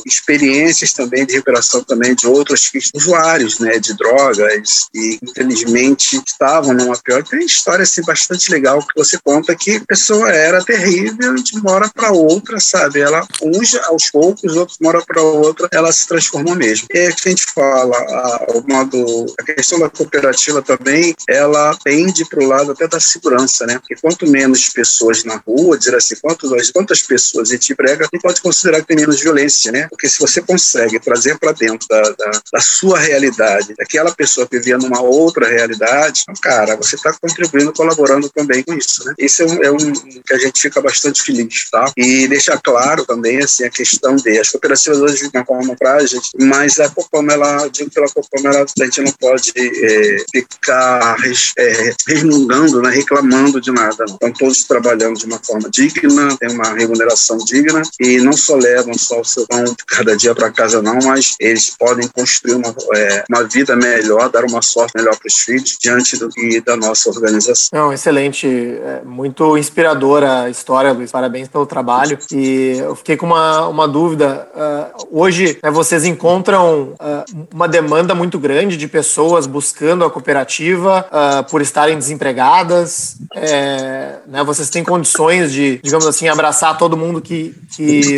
experiências 0.06 0.92
também 0.92 1.26
de 1.26 1.36
recuperação 1.36 1.82
também 1.82 2.14
de 2.14 2.28
outros 2.28 2.70
usuários, 2.94 3.60
né, 3.60 3.80
de 3.80 3.96
drogas 3.96 4.88
e 4.94 5.18
infelizmente 5.24 6.22
estavam 6.28 6.74
numa 6.74 6.98
pior. 6.98 7.24
Tem 7.24 7.40
história 7.46 7.84
assim 7.84 8.02
bastante 8.02 8.52
legal 8.52 8.80
que 8.82 8.94
você 8.98 9.18
conta 9.24 9.56
que 9.56 9.78
a 9.78 9.86
pessoa 9.88 10.30
era 10.30 10.62
terrível 10.62 11.36
de 11.36 11.58
mora 11.64 11.90
para 11.96 12.12
outra, 12.12 12.60
sabe? 12.60 13.00
Ela 13.00 13.26
uns 13.42 13.76
aos 13.86 14.12
poucos, 14.12 14.58
outros 14.58 14.78
mora 14.82 15.02
para 15.06 15.22
outra, 15.22 15.70
ela 15.72 15.92
se 15.94 16.06
transformou 16.06 16.56
mesmo. 16.56 16.88
E 16.94 17.00
a 17.00 17.12
gente 17.12 17.46
fala 17.54 17.96
a, 17.96 18.46
o 18.56 18.64
modo 18.68 19.34
a 19.40 19.44
questão 19.44 19.80
da 19.80 19.90
cooperativa 19.90 20.62
também, 20.62 21.16
ela 21.30 21.74
tende 21.82 22.26
para 22.26 22.44
o 22.44 22.48
lado 22.48 22.74
até 22.74 22.90
da 22.90 23.00
segurança, 23.00 23.66
né? 23.66 23.80
Porque 23.80 23.96
quanto 23.96 24.28
menos 24.28 24.39
menos 24.40 24.70
pessoas 24.70 25.26
na 25.26 25.36
rua, 25.46 25.78
dizer 25.78 25.96
assim, 25.96 26.16
quantas, 26.22 26.72
quantas 26.72 27.02
pessoas 27.02 27.50
a 27.50 27.54
gente 27.54 27.74
emprega, 27.74 28.08
e 28.14 28.20
pode 28.20 28.42
considerar 28.42 28.82
que 28.82 28.88
tem 28.88 28.96
menos 28.96 29.20
violência, 29.20 29.72
né? 29.72 29.88
Porque 29.90 30.08
se 30.08 30.20
você 30.20 30.42
consegue 30.42 30.98
trazer 31.00 31.38
para 31.38 31.52
dentro 31.52 31.86
da, 31.90 32.02
da, 32.02 32.32
da, 32.54 32.60
sua 32.62 33.00
realidade, 33.00 33.74
daquela 33.78 34.12
pessoa 34.14 34.48
que 34.48 34.58
vivia 34.58 34.78
numa 34.78 35.02
outra 35.02 35.48
realidade, 35.50 36.22
então, 36.24 36.36
cara, 36.42 36.78
você 36.78 36.96
está 36.96 37.14
contribuindo, 37.14 37.74
colaborando 37.74 38.30
também 38.30 38.64
com 38.64 38.74
isso, 38.74 39.04
né? 39.06 39.14
Isso 39.18 39.44
é 39.44 39.46
um, 39.46 39.64
é 39.64 39.72
um, 39.72 39.94
que 40.26 40.34
a 40.34 40.38
gente 40.38 40.62
fica 40.62 40.82
bastante 40.82 41.22
feliz, 41.22 41.70
tá? 41.70 41.92
E 41.98 42.28
deixar 42.28 42.60
claro 42.62 43.06
também, 43.06 43.40
assim, 43.40 43.66
a 43.66 43.70
questão 43.70 44.16
de 44.16 44.40
as 44.40 44.50
cooperativas 44.50 45.00
hoje 45.00 45.18
ficam 45.18 45.44
como 45.44 45.76
para 45.76 45.96
a 45.96 46.06
gente, 46.06 46.30
mas 46.40 46.80
a 46.80 46.90
Copama, 46.90 47.34
ela, 47.34 47.68
digo 47.68 47.92
pela 47.92 48.08
Copama, 48.08 48.50
ela, 48.50 48.64
a 48.64 48.86
gente 48.86 49.02
não 49.02 49.12
pode 49.14 49.52
é, 49.56 50.18
ficar 50.32 51.18
é, 51.58 51.94
resmungando, 52.08 52.82
né, 52.82 52.90
reclamando 52.90 53.60
de 53.60 53.72
nada. 53.72 54.06
Não. 54.22 54.29
Estão 54.30 54.34
todos 54.34 54.64
trabalhando 54.64 55.18
de 55.18 55.26
uma 55.26 55.40
forma 55.40 55.70
digna, 55.70 56.38
tem 56.38 56.52
uma 56.52 56.74
remuneração 56.74 57.38
digna 57.38 57.82
e 58.00 58.18
não 58.20 58.34
só 58.34 58.56
levam 58.56 58.94
só 58.94 59.22
o 59.22 59.26
seu 59.26 59.48
pão 59.48 59.64
cada 59.88 60.16
dia 60.16 60.36
para 60.36 60.52
casa, 60.52 60.82
não, 60.82 61.00
mas 61.04 61.36
eles 61.40 61.76
podem 61.78 62.08
construir 62.08 62.56
uma, 62.56 62.74
é, 62.96 63.24
uma 63.30 63.44
vida 63.44 63.76
melhor, 63.76 64.30
dar 64.30 64.46
uma 64.46 64.62
sorte 64.62 64.94
melhor 64.96 65.16
para 65.18 65.28
os 65.28 65.36
filhos 65.36 65.78
diante 65.80 66.18
do, 66.18 66.30
da 66.66 66.76
nossa 66.76 67.10
organização. 67.10 67.70
Não, 67.74 67.94
excelente, 67.94 68.48
é 68.48 69.02
muito 69.04 69.58
inspiradora 69.58 70.44
a 70.44 70.50
história, 70.50 70.92
Luiz. 70.92 71.12
Parabéns 71.12 71.48
pelo 71.48 71.66
trabalho. 71.66 72.18
E 72.32 72.78
eu 72.80 72.96
fiquei 72.96 73.18
com 73.18 73.26
uma, 73.26 73.68
uma 73.68 73.88
dúvida. 73.88 74.48
Uh, 74.54 75.08
hoje, 75.12 75.58
né, 75.64 75.72
vocês 75.72 76.06
encontram 76.06 76.94
uh, 76.94 77.48
uma 77.54 77.68
demanda 77.68 78.14
muito 78.14 78.38
grande 78.38 78.78
de 78.78 78.88
pessoas 78.88 79.48
buscando 79.48 80.06
a 80.06 80.12
cooperativa 80.12 81.08
uh, 81.10 81.50
por 81.50 81.62
estarem 81.62 81.98
desempregadas. 81.98 83.18
É, 83.36 84.19
né, 84.30 84.44
vocês 84.44 84.70
têm 84.70 84.84
condições 84.84 85.52
de, 85.52 85.80
digamos 85.84 86.06
assim, 86.06 86.28
abraçar 86.28 86.78
todo 86.78 86.96
mundo 86.96 87.20
que, 87.20 87.56
que 87.76 88.16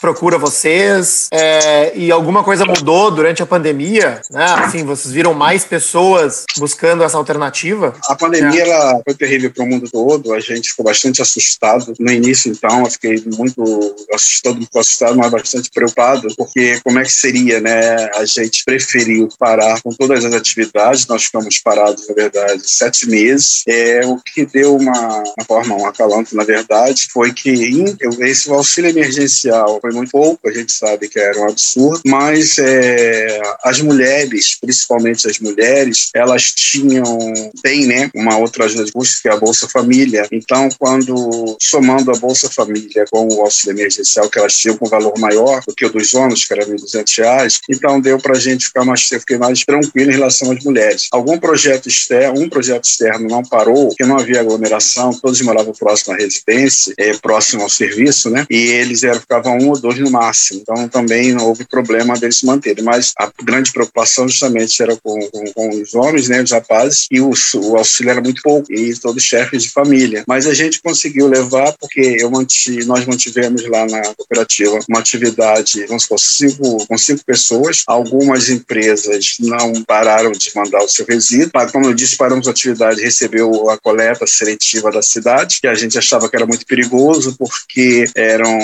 procura 0.00 0.38
vocês. 0.38 1.28
É, 1.32 1.96
e 1.96 2.10
alguma 2.10 2.44
coisa 2.44 2.64
mudou 2.64 3.10
durante 3.10 3.42
a 3.42 3.46
pandemia, 3.46 4.20
né? 4.30 4.44
Assim, 4.44 4.84
vocês 4.84 5.12
viram 5.12 5.34
mais 5.34 5.64
pessoas 5.64 6.44
buscando 6.58 7.02
essa 7.02 7.16
alternativa? 7.16 7.94
A 8.08 8.14
pandemia 8.14 8.62
é. 8.62 8.68
ela 8.68 9.00
foi 9.04 9.14
terrível 9.14 9.50
para 9.52 9.64
o 9.64 9.66
mundo 9.66 9.88
todo. 9.90 10.32
A 10.32 10.40
gente 10.40 10.70
ficou 10.70 10.84
bastante 10.84 11.20
assustado 11.20 11.92
no 11.98 12.10
início, 12.10 12.50
então 12.50 12.84
eu 12.84 12.90
fiquei 12.90 13.22
muito 13.36 13.96
assustado, 14.12 14.56
muito 14.56 14.78
assustado, 14.78 15.16
mas 15.16 15.30
bastante 15.30 15.70
preocupado, 15.70 16.28
porque 16.36 16.80
como 16.84 16.98
é 16.98 17.02
que 17.02 17.12
seria, 17.12 17.60
né? 17.60 18.10
A 18.14 18.24
gente 18.24 18.64
preferiu 18.64 19.28
parar 19.38 19.80
com 19.82 19.90
todas 19.90 20.24
as 20.24 20.32
atividades. 20.32 21.06
Nós 21.06 21.24
ficamos 21.24 21.58
parados, 21.58 22.08
na 22.08 22.14
verdade, 22.14 22.62
sete 22.64 23.08
meses. 23.08 23.62
É 23.66 24.06
o 24.06 24.18
que 24.18 24.46
deu 24.46 24.76
uma, 24.76 25.24
uma 25.36 25.44
forma, 25.46 25.76
um 25.76 25.86
acalanto, 25.86 26.36
na 26.36 26.44
verdade, 26.44 27.08
foi 27.12 27.32
que 27.32 27.50
esse 28.20 28.50
auxílio 28.50 28.90
emergencial 28.90 29.78
foi 29.80 29.92
muito 29.92 30.10
pouco. 30.10 30.48
A 30.48 30.52
gente 30.52 30.72
sabe 30.72 31.08
que 31.08 31.18
era 31.18 31.40
um 31.40 31.48
absurdo, 31.48 32.02
mas 32.06 32.58
é, 32.58 33.40
as 33.64 33.80
mulheres, 33.80 34.56
principalmente 34.60 35.26
as 35.26 35.38
mulheres, 35.38 36.10
elas 36.14 36.52
tinham, 36.52 37.18
tem, 37.62 37.86
né, 37.86 38.10
uma 38.14 38.38
outra 38.38 38.64
ajuda 38.64 38.84
de 38.84 38.92
custo, 38.92 39.22
que 39.22 39.28
é 39.28 39.32
a 39.32 39.36
Bolsa 39.36 39.68
Família. 39.68 40.26
Então, 40.30 40.68
quando 40.78 41.56
somando 41.60 42.10
a 42.10 42.18
Bolsa 42.18 42.50
Família 42.50 43.04
com 43.10 43.26
o 43.26 43.40
auxílio 43.42 43.76
emergencial, 43.78 44.28
que 44.28 44.38
elas 44.38 44.56
tinham 44.56 44.76
com 44.76 44.88
valor 44.88 45.18
maior 45.18 45.62
do 45.66 45.74
que 45.74 45.86
o 45.86 45.90
dos 45.90 46.14
homens, 46.14 46.44
que 46.44 46.52
era 46.52 46.64
R$ 46.64 46.72
1.200, 46.72 47.60
então 47.68 48.00
deu 48.00 48.18
para 48.18 48.36
a 48.36 48.40
gente 48.40 48.66
ficar 48.66 48.84
mais, 48.84 49.10
eu 49.10 49.20
fiquei 49.20 49.38
mais 49.38 49.64
tranquilo 49.64 50.10
em 50.10 50.14
relação 50.14 50.50
às 50.50 50.62
mulheres. 50.64 51.08
Algum 51.12 51.38
projeto 51.38 51.88
externo, 51.88 52.40
um 52.40 52.48
projeto 52.48 52.84
externo 52.84 53.28
não 53.28 53.42
parou, 53.42 53.88
porque 53.88 54.04
não 54.04 54.18
havia 54.18 54.40
aglomeração, 54.40 55.12
todos 55.22 55.40
moravam 55.42 55.72
próximo 55.72 56.14
à 56.14 56.16
residência, 56.16 56.92
é, 56.98 57.14
próximo 57.14 57.62
ao 57.62 57.70
serviço, 57.70 58.28
né, 58.28 58.44
e 58.50 58.56
eles 58.56 59.02
eram, 59.04 59.20
ficavam 59.20 59.56
um 59.58 59.70
ou 59.70 59.78
dois 59.78 59.98
no 59.98 60.10
máximo. 60.10 60.60
Então, 60.60 60.88
também 60.88 61.32
não 61.32 61.46
houve 61.46 61.64
problema 61.64 62.18
deles 62.18 62.38
se 62.38 62.46
manterem. 62.46 62.84
Mas 62.84 63.12
a 63.18 63.30
grande 63.42 63.72
preocupação 63.72 64.28
justamente 64.28 64.82
era 64.82 64.96
com, 64.96 65.18
com, 65.30 65.44
com 65.52 65.68
os 65.80 65.94
homens, 65.94 66.28
né, 66.28 66.42
os 66.42 66.50
rapazes, 66.50 67.06
e 67.10 67.20
o, 67.20 67.30
o, 67.54 67.76
auxílio 67.76 68.10
era 68.10 68.20
muito 68.20 68.42
pouco, 68.42 68.72
e 68.72 68.94
todos 68.96 69.22
chefes 69.22 69.62
de 69.62 69.70
família. 69.70 70.24
Mas 70.26 70.46
a 70.46 70.54
gente 70.54 70.82
conseguiu 70.82 71.28
levar, 71.28 71.72
porque 71.78 72.16
eu 72.18 72.30
manti, 72.30 72.84
nós 72.84 73.06
mantivemos 73.06 73.66
lá 73.68 73.86
na 73.86 74.02
cooperativa 74.14 74.78
uma 74.88 74.98
atividade, 74.98 75.86
vamos 75.86 76.02
supor, 76.04 76.18
cinco, 76.18 76.86
com 76.86 76.98
cinco 76.98 77.24
pessoas. 77.24 77.82
Algumas 77.86 78.48
empresas 78.48 79.36
não 79.38 79.82
pararam 79.84 80.32
de 80.32 80.50
mandar 80.54 80.82
o 80.82 80.88
seu 80.88 81.06
resíduo. 81.06 81.50
Como 81.70 81.86
eu 81.86 81.94
disse, 81.94 82.16
paramos 82.16 82.48
a 82.48 82.50
atividade, 82.50 83.02
recebeu 83.02 83.68
a 83.70 83.78
coleta 83.78 84.26
seletiva 84.26 84.90
da 84.90 85.01
cidade, 85.02 85.58
que 85.60 85.66
a 85.66 85.74
gente 85.74 85.98
achava 85.98 86.28
que 86.28 86.36
era 86.36 86.46
muito 86.46 86.66
perigoso, 86.66 87.36
porque 87.38 88.04
eram 88.14 88.58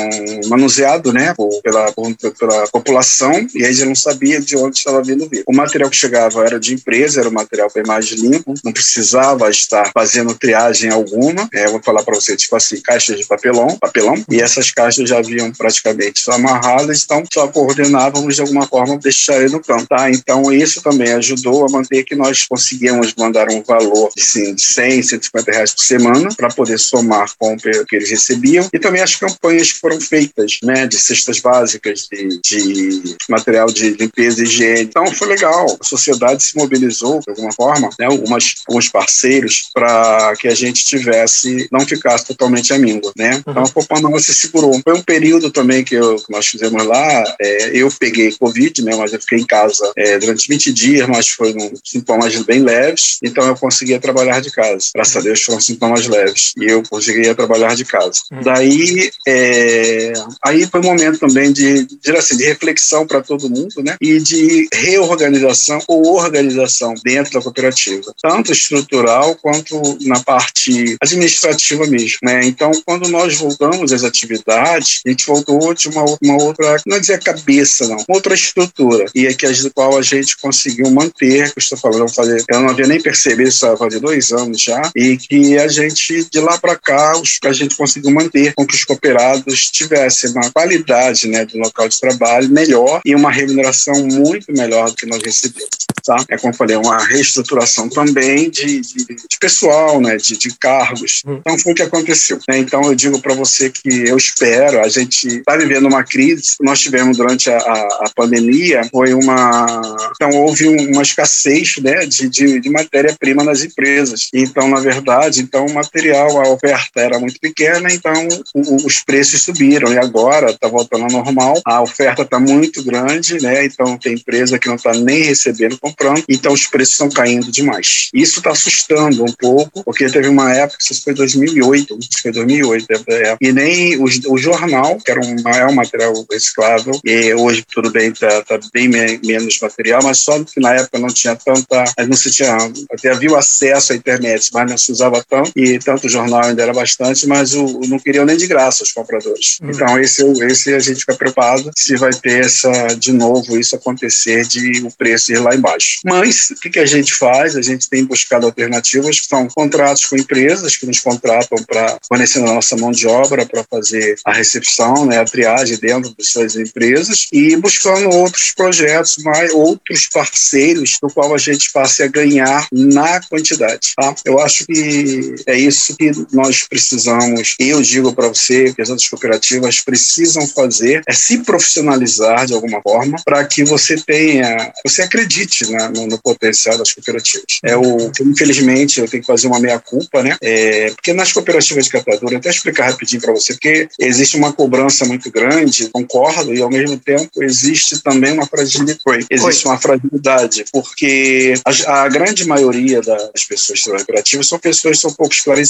manuseados 0.47 1.13
né, 1.13 1.35
pela, 1.63 1.93
pela 2.39 2.67
população, 2.69 3.47
e 3.55 3.65
aí 3.65 3.73
já 3.73 3.87
não 3.87 3.95
sabia 3.95 4.41
de 4.41 4.57
onde 4.57 4.79
estava 4.79 5.03
vindo 5.03 5.25
o 5.25 5.29
vírus. 5.29 5.45
O 5.47 5.55
material 5.55 5.91
que 5.91 5.97
chegava 5.97 6.45
era 6.45 6.59
de 6.59 6.75
empresa, 6.75 7.21
era 7.21 7.29
um 7.29 7.33
material 7.33 7.71
bem 7.75 7.85
mais 7.87 8.07
limpo, 8.07 8.55
não 8.65 8.73
precisava 8.73 9.51
estar 9.51 9.91
fazendo 9.93 10.35
triagem 10.35 10.91
alguma. 10.91 11.49
É, 11.53 11.67
vou 11.69 11.83
falar 11.83 12.03
para 12.03 12.15
você, 12.15 12.37
tipo 12.37 12.57
assim, 12.57 12.81
caixas 12.81 13.19
de 13.19 13.27
papelão, 13.27 13.77
papelão, 13.79 14.15
e 14.31 14.41
essas 14.41 14.71
caixas 14.71 15.09
já 15.09 15.19
haviam 15.19 15.51
praticamente 15.53 16.23
amarradas, 16.31 17.03
então 17.05 17.25
só 17.33 17.49
coordenávamos 17.49 18.37
de 18.37 18.41
alguma 18.41 18.67
forma 18.67 18.99
deixar 18.99 19.37
ele 19.41 19.53
no 19.53 19.61
campo, 19.61 19.87
tá? 19.87 20.11
Então 20.11 20.53
isso 20.53 20.83
também 20.83 21.13
ajudou 21.15 21.65
a 21.65 21.71
manter 21.71 22.05
que 22.05 22.15
nós 22.15 22.47
conseguíamos 22.47 23.15
mandar 23.17 23.49
um 23.51 23.63
valor 23.63 24.11
assim, 24.17 24.55
de 24.55 24.63
100, 24.63 25.03
150 25.03 25.51
reais 25.51 25.73
por 25.73 25.83
semana 25.83 26.28
para 26.37 26.49
poder 26.49 26.79
somar 26.79 27.31
com 27.39 27.55
o 27.55 27.57
que 27.59 27.97
eles 27.97 28.11
recebiam 28.11 28.69
e 28.73 28.79
também 28.79 29.03
as 29.03 29.17
campanhas 29.17 29.73
que 29.73 29.81
foram 29.81 30.01
feitas, 30.01 30.59
né, 30.63 30.87
de 30.87 30.99
cestas 30.99 31.41
básicas, 31.41 32.09
de, 32.11 32.41
de 32.43 33.17
material 33.29 33.69
de 33.69 33.91
limpeza 33.91 34.41
e 34.41 34.45
higiene. 34.45 34.83
Então 34.83 35.07
foi 35.13 35.29
legal, 35.29 35.67
a 35.81 35.85
sociedade 35.85 36.43
se 36.43 36.57
mobilizou 36.57 37.21
de 37.21 37.31
alguma 37.31 37.53
forma, 37.53 37.91
né, 37.99 38.07
algumas, 38.07 38.55
alguns 38.67 38.89
parceiros 38.89 39.69
para 39.73 40.35
que 40.37 40.49
a 40.49 40.55
gente 40.55 40.85
tivesse, 40.85 41.69
não 41.71 41.81
ficasse 41.81 42.27
totalmente 42.27 42.73
amíngua, 42.73 43.13
né? 43.17 43.35
Uhum. 43.35 43.43
Então 43.49 43.63
a 43.63 43.71
Copama 43.71 44.19
se 44.21 44.35
segurou. 44.35 44.81
Foi 44.83 44.95
um 44.95 45.03
período 45.03 45.51
também 45.51 45.85
que, 45.85 45.95
eu, 45.95 46.17
que 46.17 46.31
nós 46.31 46.47
fizemos 46.47 46.85
lá, 46.85 47.37
é, 47.41 47.77
eu 47.77 47.91
peguei 47.99 48.33
Covid, 48.33 48.83
né, 48.83 48.95
mas 48.97 49.13
eu 49.13 49.21
fiquei 49.21 49.39
em 49.39 49.47
casa 49.47 49.93
é, 49.97 50.19
durante 50.19 50.49
20 50.49 50.73
dias, 50.73 51.09
mas 51.09 51.29
foram 51.29 51.73
sintomas 51.85 52.35
bem 52.43 52.63
leves, 52.63 53.19
então 53.23 53.47
eu 53.47 53.57
conseguia 53.57 54.01
trabalhar 54.01 54.41
de 54.41 54.51
casa. 54.51 54.91
Graças 54.95 55.17
a 55.17 55.21
Deus 55.21 55.43
foram 55.43 55.61
sintomas 55.61 56.07
leves 56.07 56.18
e 56.57 56.65
eu 56.71 56.83
conseguia 56.89 57.35
trabalhar 57.35 57.75
de 57.75 57.85
casa. 57.85 58.21
Uhum. 58.33 58.43
Daí, 58.43 59.11
é, 59.27 60.13
aí 60.45 60.67
foi 60.67 60.81
um 60.81 60.85
momento 60.85 61.19
também 61.19 61.53
de, 61.53 61.85
de, 61.85 62.17
assim, 62.17 62.37
de 62.37 62.45
reflexão 62.45 63.07
para 63.07 63.21
todo 63.21 63.51
mundo, 63.51 63.83
né, 63.83 63.97
e 64.01 64.19
de 64.21 64.69
reorganização 64.73 65.81
ou 65.87 66.17
organização 66.17 66.95
dentro 67.05 67.33
da 67.33 67.43
cooperativa, 67.43 68.13
tanto 68.23 68.53
estrutural 68.53 69.35
quanto 69.37 69.99
na 70.03 70.21
parte 70.21 70.97
administrativa 71.01 71.87
mesmo, 71.87 72.19
né. 72.23 72.41
Então, 72.45 72.71
quando 72.85 73.09
nós 73.09 73.37
voltamos 73.37 73.93
às 73.93 74.05
atividades, 74.05 75.01
a 75.07 75.11
gente 75.11 75.27
voltou 75.27 75.75
de 75.75 75.89
uma, 75.89 76.05
uma 76.23 76.43
outra, 76.43 76.77
não 76.87 76.97
é 76.97 77.01
dizer 77.01 77.23
cabeça, 77.23 77.87
não, 77.89 78.05
outra 78.09 78.35
estrutura, 78.35 79.07
e 79.15 79.27
é 79.27 79.35
que 79.35 79.47
a 79.47 79.53
qual 79.75 79.99
a 79.99 80.03
gente 80.03 80.37
conseguiu 80.37 80.91
manter, 80.91 81.53
que 81.53 81.59
eu 81.59 81.63
estou 81.63 81.79
falando, 81.79 82.09
fazer, 82.09 82.45
eu 82.49 82.61
não 82.61 82.71
havia 82.71 82.87
nem 82.87 83.01
percebido 83.01 83.49
isso 83.49 83.67
há 83.67 83.75
dois 84.01 84.33
anos 84.33 84.61
já, 84.63 84.91
e 84.95 85.17
que 85.17 85.59
a 85.59 85.69
gente, 85.69 86.08
de 86.31 86.41
lá 86.41 86.59
para 86.59 86.77
cá, 86.77 87.19
os, 87.19 87.39
a 87.45 87.53
gente 87.53 87.77
conseguiu 87.77 88.11
manter 88.11 88.55
com 88.55 88.67
que 88.67 88.75
os 88.75 88.85
cooperados 88.85 89.71
tivessem 89.71 90.31
uma 90.31 90.51
qualidade 90.51 91.29
né, 91.29 91.45
do 91.45 91.59
local 91.59 91.89
de 91.89 92.01
trabalho 92.01 92.49
melhor 92.51 93.01
e 93.05 93.15
uma 93.15 93.31
remuneração 93.31 93.95
muito 94.07 94.53
melhor 94.53 94.91
do 94.91 94.97
que 94.97 95.07
nós 95.07 95.23
recebemos. 95.23 95.69
Tá? 96.05 96.25
É 96.31 96.39
como 96.39 96.53
eu 96.53 96.57
falei, 96.57 96.77
uma 96.77 97.05
reestruturação 97.05 97.89
também 97.89 98.49
de, 98.49 98.81
de, 98.81 99.05
de 99.05 99.39
pessoal, 99.39 100.01
né, 100.01 100.17
de, 100.17 100.39
de 100.39 100.57
cargos. 100.57 101.23
Hum. 101.27 101.39
Então 101.41 101.59
foi 101.59 101.73
o 101.73 101.75
que 101.75 101.83
aconteceu. 101.83 102.39
Né? 102.49 102.59
Então 102.59 102.83
eu 102.85 102.95
digo 102.95 103.21
para 103.21 103.35
você 103.35 103.69
que 103.69 104.09
eu 104.09 104.17
espero, 104.17 104.81
a 104.81 104.89
gente 104.89 105.27
está 105.27 105.57
vivendo 105.57 105.87
uma 105.87 106.03
crise, 106.03 106.55
nós 106.63 106.81
tivemos 106.81 107.19
durante 107.19 107.51
a, 107.51 107.59
a, 107.59 108.05
a 108.07 108.11
pandemia, 108.15 108.89
foi 108.91 109.13
uma. 109.13 109.83
Então 110.15 110.31
houve 110.31 110.67
uma 110.69 111.03
escassez 111.03 111.77
né, 111.83 112.07
de, 112.07 112.29
de, 112.29 112.61
de 112.61 112.71
matéria-prima 112.71 113.45
nas 113.45 113.63
empresas. 113.63 114.29
Então, 114.33 114.69
na 114.69 114.81
verdade, 114.81 115.41
então 115.43 115.67
o 115.67 115.75
material, 115.99 116.41
a 116.41 116.49
oferta 116.51 117.01
era 117.01 117.19
muito 117.19 117.41
pequena, 117.41 117.93
então 117.93 118.29
o, 118.55 118.87
os 118.87 119.01
preços 119.01 119.43
subiram. 119.43 119.93
E 119.93 119.99
agora 119.99 120.51
está 120.51 120.69
voltando 120.69 121.05
ao 121.05 121.11
normal, 121.11 121.61
a 121.65 121.83
oferta 121.83 122.23
está 122.23 122.39
muito 122.39 122.83
grande, 122.85 123.41
né? 123.41 123.65
Então 123.65 123.99
tem 123.99 124.15
empresa 124.15 124.59
que 124.59 124.69
não 124.69 124.77
está 124.77 124.93
nem 124.93 125.23
recebendo 125.23 125.79
comprando, 125.79 126.25
então 126.29 126.53
os 126.53 126.67
preços 126.67 126.95
estão 126.95 127.11
caindo 127.11 127.51
demais. 127.51 128.09
Isso 128.15 128.39
está 128.39 128.51
assustando 128.51 129.25
um 129.25 129.33
pouco, 129.33 129.83
porque 129.85 130.09
teve 130.09 130.29
uma 130.29 130.55
época, 130.55 130.79
isso 130.81 131.03
foi 131.03 131.15
2008, 131.15 131.99
acho 131.99 132.09
que 132.09 132.23
foi 132.23 132.33
2008, 132.33 132.87
é, 133.09 133.37
e 133.41 133.53
nem 133.53 133.97
o, 133.97 134.05
o 134.05 134.39
jornal, 134.39 134.99
que 134.99 135.11
era 135.11 135.21
um 135.21 135.43
maior 135.43 135.73
material 135.73 136.13
reciclável, 136.31 136.99
e 137.05 137.35
hoje 137.35 137.65
tudo 137.73 137.91
bem, 137.91 138.11
está 138.11 138.43
tá 138.43 138.59
bem 138.73 138.89
me, 138.89 139.19
menos 139.25 139.59
material, 139.61 140.01
mas 140.03 140.19
só 140.19 140.43
que 140.43 140.61
na 140.61 140.75
época 140.75 140.99
não 140.99 141.09
tinha 141.09 141.35
tanta, 141.35 141.85
não 142.07 142.17
se 142.17 142.31
tinha, 142.31 142.57
até 142.93 143.11
havia 143.11 143.31
o 143.31 143.37
acesso 143.37 143.93
à 143.93 143.97
internet, 143.97 144.51
mas 144.53 144.71
não 144.71 144.79
se 144.79 144.93
usava 144.93 145.25
tanto, 145.29 145.53
e 145.57 145.79
tanto 145.89 146.07
o 146.07 146.11
jornal 146.11 146.45
ainda 146.45 146.63
era 146.63 146.75
bastante, 146.75 147.27
mas 147.27 147.55
o, 147.55 147.81
não 147.89 147.99
queriam 147.99 148.27
nem 148.27 148.37
de 148.37 148.47
graça 148.47 148.85
os 148.85 148.93
compradores. 148.93 149.57
Hum. 149.63 149.71
Então 149.71 149.99
esse, 149.99 150.23
esse 150.45 150.75
a 150.75 150.79
gente 150.79 151.01
fica 151.01 151.15
preocupado 151.15 151.71
se 151.75 151.97
vai 151.97 152.13
ter 152.13 152.45
essa, 152.45 152.71
de 152.89 153.11
novo, 153.11 153.59
isso 153.59 153.75
acontecer 153.75 154.47
de 154.47 154.83
o 154.85 154.91
preço 154.91 155.33
ir 155.33 155.39
lá 155.39 155.55
embaixo. 155.55 156.01
Mas 156.05 156.51
o 156.51 156.57
que, 156.57 156.69
que 156.69 156.79
a 156.79 156.85
gente 156.85 157.15
faz? 157.15 157.57
A 157.57 157.63
gente 157.63 157.89
tem 157.89 158.05
buscado 158.05 158.45
alternativas, 158.45 159.19
que 159.19 159.27
são 159.27 159.49
contratos 159.49 160.05
com 160.05 160.17
empresas 160.17 160.77
que 160.77 160.85
nos 160.85 161.01
contratam 161.01 161.57
para 161.65 161.97
fornecer 162.07 162.41
a 162.41 162.43
nossa 162.43 162.77
mão 162.77 162.93
de 162.93 163.07
obra 163.07 163.47
para 163.47 163.65
fazer 163.65 164.17
a 164.27 164.33
recepção, 164.33 165.07
né, 165.07 165.19
a 165.19 165.25
triagem 165.25 165.79
dentro 165.79 166.15
de 166.15 166.25
suas 166.25 166.55
empresas 166.55 167.27
e 167.33 167.57
buscando 167.57 168.11
outros 168.11 168.53
projetos, 168.55 169.17
mais 169.25 169.51
outros 169.55 170.07
parceiros 170.13 170.99
do 171.01 171.09
qual 171.09 171.35
a 171.35 171.39
gente 171.39 171.73
passe 171.73 172.03
a 172.03 172.09
ganhar 172.09 172.67
na 172.71 173.21
quantidade. 173.23 173.95
Tá? 173.97 174.15
Eu 174.27 174.39
acho 174.39 174.67
que 174.67 175.35
é 175.47 175.59
isso 175.59 175.78
que 175.87 176.11
nós 176.33 176.65
precisamos. 176.69 177.55
Eu 177.59 177.81
digo 177.83 178.15
para 178.15 178.29
você 178.29 178.73
que 178.73 178.83
as 178.83 178.89
outras 178.89 179.09
cooperativas 179.09 179.81
precisam 179.81 180.47
fazer 180.47 181.03
é 181.07 181.13
se 181.13 181.39
profissionalizar 181.39 182.47
de 182.47 182.55
alguma 182.55 182.81
forma 182.83 183.17
para 183.25 183.45
que 183.45 183.65
você 183.65 183.97
tenha, 183.97 184.73
você 184.85 185.03
acredite 185.03 185.71
né, 185.71 185.91
no, 185.95 186.07
no, 186.07 186.19
potencial 186.21 186.77
das 186.77 186.93
cooperativas. 186.93 187.59
É 187.65 187.77
o, 187.77 188.11
infelizmente, 188.23 189.01
eu 189.01 189.09
tenho 189.09 189.23
que 189.23 189.27
fazer 189.27 189.47
uma 189.47 189.61
meia 189.61 189.79
culpa, 189.79 190.23
né? 190.23 190.37
É, 190.43 190.91
porque 190.91 191.13
nas 191.13 191.33
cooperativas 191.33 191.85
de 191.85 191.91
catadura, 191.91 192.39
até 192.39 192.51
explicar 192.51 192.91
rapidinho 192.91 193.21
para 193.21 193.33
você, 193.33 193.55
porque 193.55 193.89
existe 193.99 194.37
uma 194.37 194.53
cobrança 194.53 195.05
muito 195.05 195.31
grande, 195.31 195.89
concordo, 195.91 196.55
e 196.55 196.61
ao 196.61 196.71
mesmo 196.71 196.99
tempo 196.99 197.43
existe 197.43 198.03
também 198.03 198.33
uma 198.33 198.47
fragilidade. 198.47 199.27
Existe 199.31 199.67
uma 199.67 199.79
fragilidade, 199.79 200.65
porque 200.73 201.55
a, 201.65 202.03
a, 202.03 202.09
grande 202.09 202.47
maioria 202.47 203.01
das 203.01 203.45
pessoas 203.45 203.79
que 203.79 203.85
trabalham 203.85 204.07
cooperativas 204.07 204.49
são 204.49 204.59
pessoas 204.59 204.97
que 204.97 205.03
são 205.03 205.13
pouco 205.13 205.35
esclarecidas, 205.35 205.68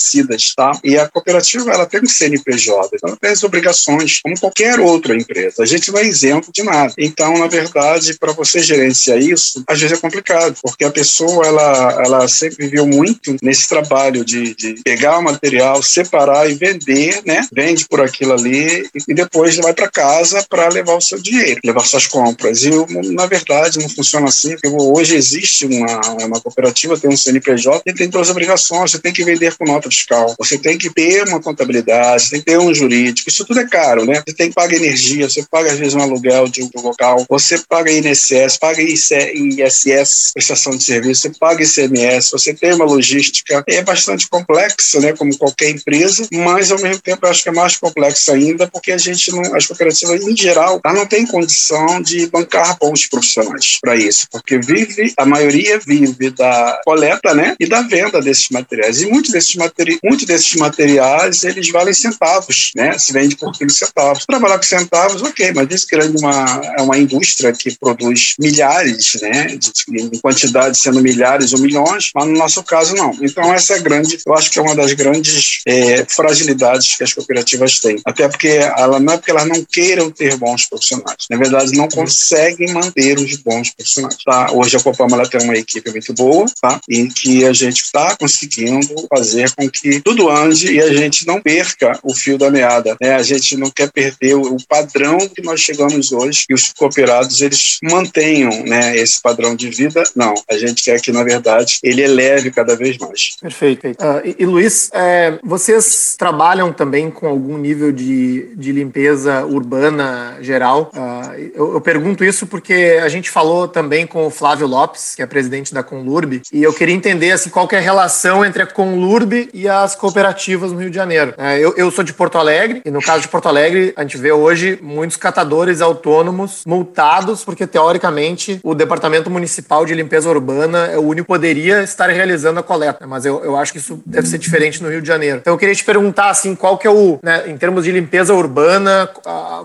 tá? 0.56 0.72
E 0.82 0.98
a 0.98 1.08
cooperativa, 1.08 1.70
ela 1.70 1.86
tem 1.86 2.00
um 2.00 2.06
CNPJ, 2.06 2.90
então 2.94 3.10
ela 3.10 3.18
tem 3.20 3.30
as 3.30 3.42
obrigações, 3.42 4.20
como 4.22 4.38
qualquer 4.38 4.78
outra 4.80 5.14
empresa. 5.14 5.62
A 5.62 5.66
gente 5.66 5.90
não 5.90 5.98
é 5.98 6.06
isento 6.06 6.50
de 6.52 6.62
nada. 6.62 6.92
Então, 6.98 7.36
na 7.38 7.46
verdade, 7.46 8.16
para 8.18 8.32
você 8.32 8.60
gerenciar 8.60 9.18
isso, 9.18 9.62
às 9.66 9.80
vezes 9.80 9.98
é 9.98 10.00
complicado, 10.00 10.56
porque 10.62 10.84
a 10.84 10.90
pessoa, 10.90 11.46
ela, 11.46 12.02
ela 12.04 12.28
sempre 12.28 12.66
viveu 12.66 12.86
muito 12.86 13.36
nesse 13.42 13.68
trabalho 13.68 14.24
de, 14.24 14.54
de 14.54 14.74
pegar 14.82 15.18
o 15.18 15.22
material, 15.22 15.82
separar 15.82 16.50
e 16.50 16.54
vender, 16.54 17.22
né? 17.24 17.46
Vende 17.52 17.86
por 17.88 18.00
aquilo 18.00 18.32
ali 18.32 18.88
e 19.06 19.14
depois 19.14 19.56
vai 19.56 19.72
para 19.72 19.90
casa 19.90 20.44
para 20.48 20.68
levar 20.68 20.96
o 20.96 21.00
seu 21.00 21.20
dinheiro, 21.20 21.60
levar 21.64 21.84
suas 21.84 22.06
compras. 22.06 22.62
E, 22.64 22.70
na 23.12 23.26
verdade, 23.26 23.78
não 23.78 23.88
funciona 23.88 24.28
assim, 24.28 24.50
porque 24.50 24.68
hoje 24.68 25.14
existe 25.14 25.66
uma, 25.66 26.00
uma 26.24 26.40
cooperativa, 26.40 26.98
tem 26.98 27.10
um 27.10 27.16
CNPJ 27.16 27.82
e 27.86 27.92
tem 27.92 28.10
todas 28.10 28.28
as 28.28 28.32
obrigações. 28.32 28.90
Você 28.90 28.98
tem 28.98 29.12
que 29.12 29.24
vender 29.24 29.56
com 29.56 29.64
fiscal, 29.82 30.34
você 30.38 30.58
tem 30.58 30.76
que 30.76 30.90
ter 30.90 31.24
uma 31.28 31.40
contabilidade, 31.40 32.24
você 32.24 32.30
tem 32.30 32.40
que 32.40 32.46
ter 32.46 32.58
um 32.58 32.74
jurídico. 32.74 33.28
Isso 33.28 33.44
tudo 33.44 33.60
é 33.60 33.68
caro, 33.68 34.04
né? 34.04 34.22
Você 34.26 34.34
tem 34.34 34.48
que 34.48 34.54
pagar 34.54 34.76
energia, 34.76 35.28
você 35.28 35.44
paga 35.50 35.72
às 35.72 35.78
vezes 35.78 35.94
um 35.94 36.00
aluguel 36.00 36.48
de 36.48 36.62
um 36.62 36.70
local, 36.82 37.24
você 37.28 37.58
paga 37.68 37.90
INSS, 37.90 38.58
paga 38.58 38.82
ISS, 38.82 40.32
prestação 40.34 40.76
de 40.76 40.84
serviço, 40.84 41.22
você 41.22 41.30
paga 41.38 41.62
ICMS, 41.62 42.30
você 42.30 42.54
tem 42.54 42.72
uma 42.74 42.84
logística. 42.84 43.64
É 43.66 43.82
bastante 43.82 44.28
complexo, 44.28 45.00
né? 45.00 45.12
Como 45.12 45.36
qualquer 45.36 45.70
empresa, 45.70 46.26
mas 46.32 46.70
ao 46.70 46.80
mesmo 46.80 47.00
tempo 47.00 47.26
eu 47.26 47.30
acho 47.30 47.42
que 47.42 47.48
é 47.48 47.52
mais 47.52 47.76
complexo 47.76 48.32
ainda 48.32 48.68
porque 48.68 48.92
a 48.92 48.98
gente 48.98 49.30
não, 49.32 49.54
as 49.54 49.66
cooperativas 49.66 50.22
em 50.22 50.36
geral, 50.36 50.80
ela 50.84 50.94
não 50.94 51.06
tem 51.06 51.26
condição 51.26 52.00
de 52.00 52.26
bancar 52.26 52.76
bons 52.78 53.06
profissionais 53.06 53.78
para 53.80 53.96
isso, 53.96 54.26
porque 54.30 54.58
vive, 54.58 55.12
a 55.16 55.24
maioria 55.24 55.78
vive 55.78 56.30
da 56.30 56.80
coleta, 56.84 57.34
né? 57.34 57.56
E 57.58 57.66
da 57.66 57.82
venda 57.82 58.20
desses 58.20 58.48
materiais. 58.50 59.00
E 59.00 59.06
muitos 59.06 59.32
desses, 59.32 59.54
materi 59.68 59.98
muitos 60.02 60.26
desses 60.26 60.54
materiais, 60.56 61.44
eles 61.44 61.70
valem 61.70 61.94
centavos, 61.94 62.72
né? 62.74 62.98
Se 62.98 63.12
vende 63.12 63.36
por 63.36 63.52
quilo 63.52 63.70
centavos. 63.70 64.24
Trabalhar 64.26 64.56
com 64.56 64.64
centavos, 64.64 65.22
ok, 65.22 65.52
mas 65.54 65.68
isso 65.70 65.86
é 65.92 66.04
uma, 66.04 66.60
é 66.78 66.82
uma 66.82 66.98
indústria 66.98 67.52
que 67.52 67.76
produz 67.78 68.34
milhares, 68.38 69.16
né? 69.20 69.58
Em 69.88 70.18
quantidade 70.18 70.78
sendo 70.78 71.00
milhares 71.00 71.52
ou 71.52 71.60
milhões, 71.60 72.10
mas 72.14 72.26
no 72.26 72.34
nosso 72.34 72.62
caso 72.62 72.94
não. 72.94 73.16
Então 73.20 73.52
essa 73.52 73.74
é 73.74 73.80
grande, 73.80 74.18
eu 74.24 74.34
acho 74.34 74.50
que 74.50 74.58
é 74.58 74.62
uma 74.62 74.74
das 74.74 74.92
grandes 74.92 75.60
é, 75.66 76.04
fragilidades 76.04 76.96
que 76.96 77.04
as 77.04 77.12
cooperativas 77.12 77.80
têm. 77.80 78.00
Até 78.04 78.28
porque 78.28 78.48
ela 78.48 78.98
não 78.98 79.14
é 79.14 79.16
porque 79.16 79.30
elas 79.30 79.46
não 79.46 79.64
queiram 79.64 80.10
ter 80.10 80.36
bons 80.36 80.66
profissionais. 80.66 81.26
Na 81.30 81.36
verdade, 81.36 81.76
não 81.76 81.88
conseguem 81.88 82.72
manter 82.72 83.18
os 83.18 83.36
bons 83.36 83.70
profissionais. 83.70 84.16
Tá? 84.24 84.52
Hoje 84.52 84.76
a 84.76 84.80
Copama 84.80 85.16
ela 85.16 85.28
tem 85.28 85.42
uma 85.42 85.56
equipe 85.56 85.90
muito 85.90 86.12
boa, 86.14 86.46
tá? 86.60 86.80
em 86.88 87.08
que 87.08 87.44
a 87.44 87.52
gente 87.52 87.82
está 87.82 88.16
conseguindo 88.16 89.06
fazer 89.08 89.52
com 89.58 89.68
que 89.68 90.00
tudo 90.00 90.30
ande 90.30 90.72
e 90.72 90.80
a 90.80 90.92
gente 90.92 91.26
não 91.26 91.40
perca 91.40 91.98
o 92.04 92.14
fio 92.14 92.38
da 92.38 92.48
meada. 92.48 92.96
Né? 93.00 93.16
A 93.16 93.22
gente 93.22 93.56
não 93.56 93.70
quer 93.70 93.90
perder 93.90 94.36
o 94.36 94.56
padrão 94.68 95.18
que 95.18 95.42
nós 95.42 95.60
chegamos 95.60 96.12
hoje 96.12 96.44
e 96.48 96.54
os 96.54 96.72
cooperados 96.72 97.40
eles 97.40 97.78
mantenham 97.82 98.64
né, 98.64 98.96
esse 98.96 99.20
padrão 99.20 99.56
de 99.56 99.68
vida. 99.68 100.04
Não, 100.14 100.34
a 100.48 100.56
gente 100.56 100.84
quer 100.84 101.00
que, 101.00 101.10
na 101.10 101.24
verdade, 101.24 101.80
ele 101.82 102.02
eleve 102.02 102.52
cada 102.52 102.76
vez 102.76 102.96
mais. 102.98 103.36
Perfeito. 103.40 103.88
Uh, 103.88 103.94
e, 104.24 104.36
e, 104.38 104.46
Luiz, 104.46 104.90
é, 104.92 105.38
vocês 105.42 106.14
trabalham 106.16 106.72
também 106.72 107.10
com 107.10 107.26
algum 107.26 107.58
nível 107.58 107.90
de, 107.90 108.50
de 108.54 108.70
limpeza 108.70 109.44
urbana 109.44 110.38
geral? 110.40 110.92
Uh, 110.94 111.50
eu, 111.54 111.72
eu, 111.74 111.80
pergunto 111.80 112.24
isso 112.24 112.46
porque 112.46 113.00
a 113.02 113.08
gente 113.08 113.30
falou 113.30 113.66
também 113.66 114.06
com 114.06 114.26
o 114.26 114.30
Flávio 114.30 114.66
Lopes, 114.66 115.14
que 115.16 115.22
é 115.22 115.26
presidente 115.26 115.74
da 115.74 115.82
Conlurb, 115.82 116.42
e 116.52 116.62
eu 116.62 116.72
queria 116.72 116.94
entender 116.94 117.32
assim, 117.32 117.50
qual 117.50 117.68
é 117.72 117.76
a 117.76 117.80
relação 117.80 118.44
entre 118.44 118.62
a 118.62 118.66
Conlurb 118.66 119.47
e 119.52 119.68
as 119.68 119.94
cooperativas 119.94 120.72
no 120.72 120.78
Rio 120.78 120.90
de 120.90 120.96
Janeiro. 120.96 121.34
Uh, 121.38 121.42
eu, 121.58 121.74
eu 121.76 121.90
sou 121.90 122.04
de 122.04 122.12
Porto 122.12 122.38
Alegre, 122.38 122.82
e 122.84 122.90
no 122.90 123.00
caso 123.00 123.22
de 123.22 123.28
Porto 123.28 123.48
Alegre, 123.48 123.92
a 123.96 124.02
gente 124.02 124.16
vê 124.16 124.32
hoje 124.32 124.78
muitos 124.82 125.16
catadores 125.16 125.80
autônomos 125.80 126.62
multados, 126.66 127.44
porque 127.44 127.66
teoricamente 127.66 128.60
o 128.62 128.74
Departamento 128.74 129.30
Municipal 129.30 129.84
de 129.84 129.94
Limpeza 129.94 130.28
Urbana 130.28 130.86
é 130.86 130.98
o 130.98 131.02
único 131.02 131.24
que 131.24 131.28
poderia 131.28 131.82
estar 131.82 132.08
realizando 132.08 132.60
a 132.60 132.62
coleta, 132.62 133.06
mas 133.06 133.24
eu, 133.24 133.44
eu 133.44 133.56
acho 133.56 133.72
que 133.72 133.78
isso 133.78 134.00
deve 134.06 134.26
ser 134.26 134.38
diferente 134.38 134.82
no 134.82 134.88
Rio 134.88 135.02
de 135.02 135.08
Janeiro. 135.08 135.38
Então 135.40 135.52
eu 135.54 135.58
queria 135.58 135.74
te 135.74 135.84
perguntar 135.84 136.30
assim, 136.30 136.54
qual 136.54 136.78
que 136.78 136.86
é 136.86 136.90
o, 136.90 137.18
né, 137.22 137.44
em 137.46 137.56
termos 137.56 137.84
de 137.84 137.92
limpeza 137.92 138.32
urbana, 138.34 139.08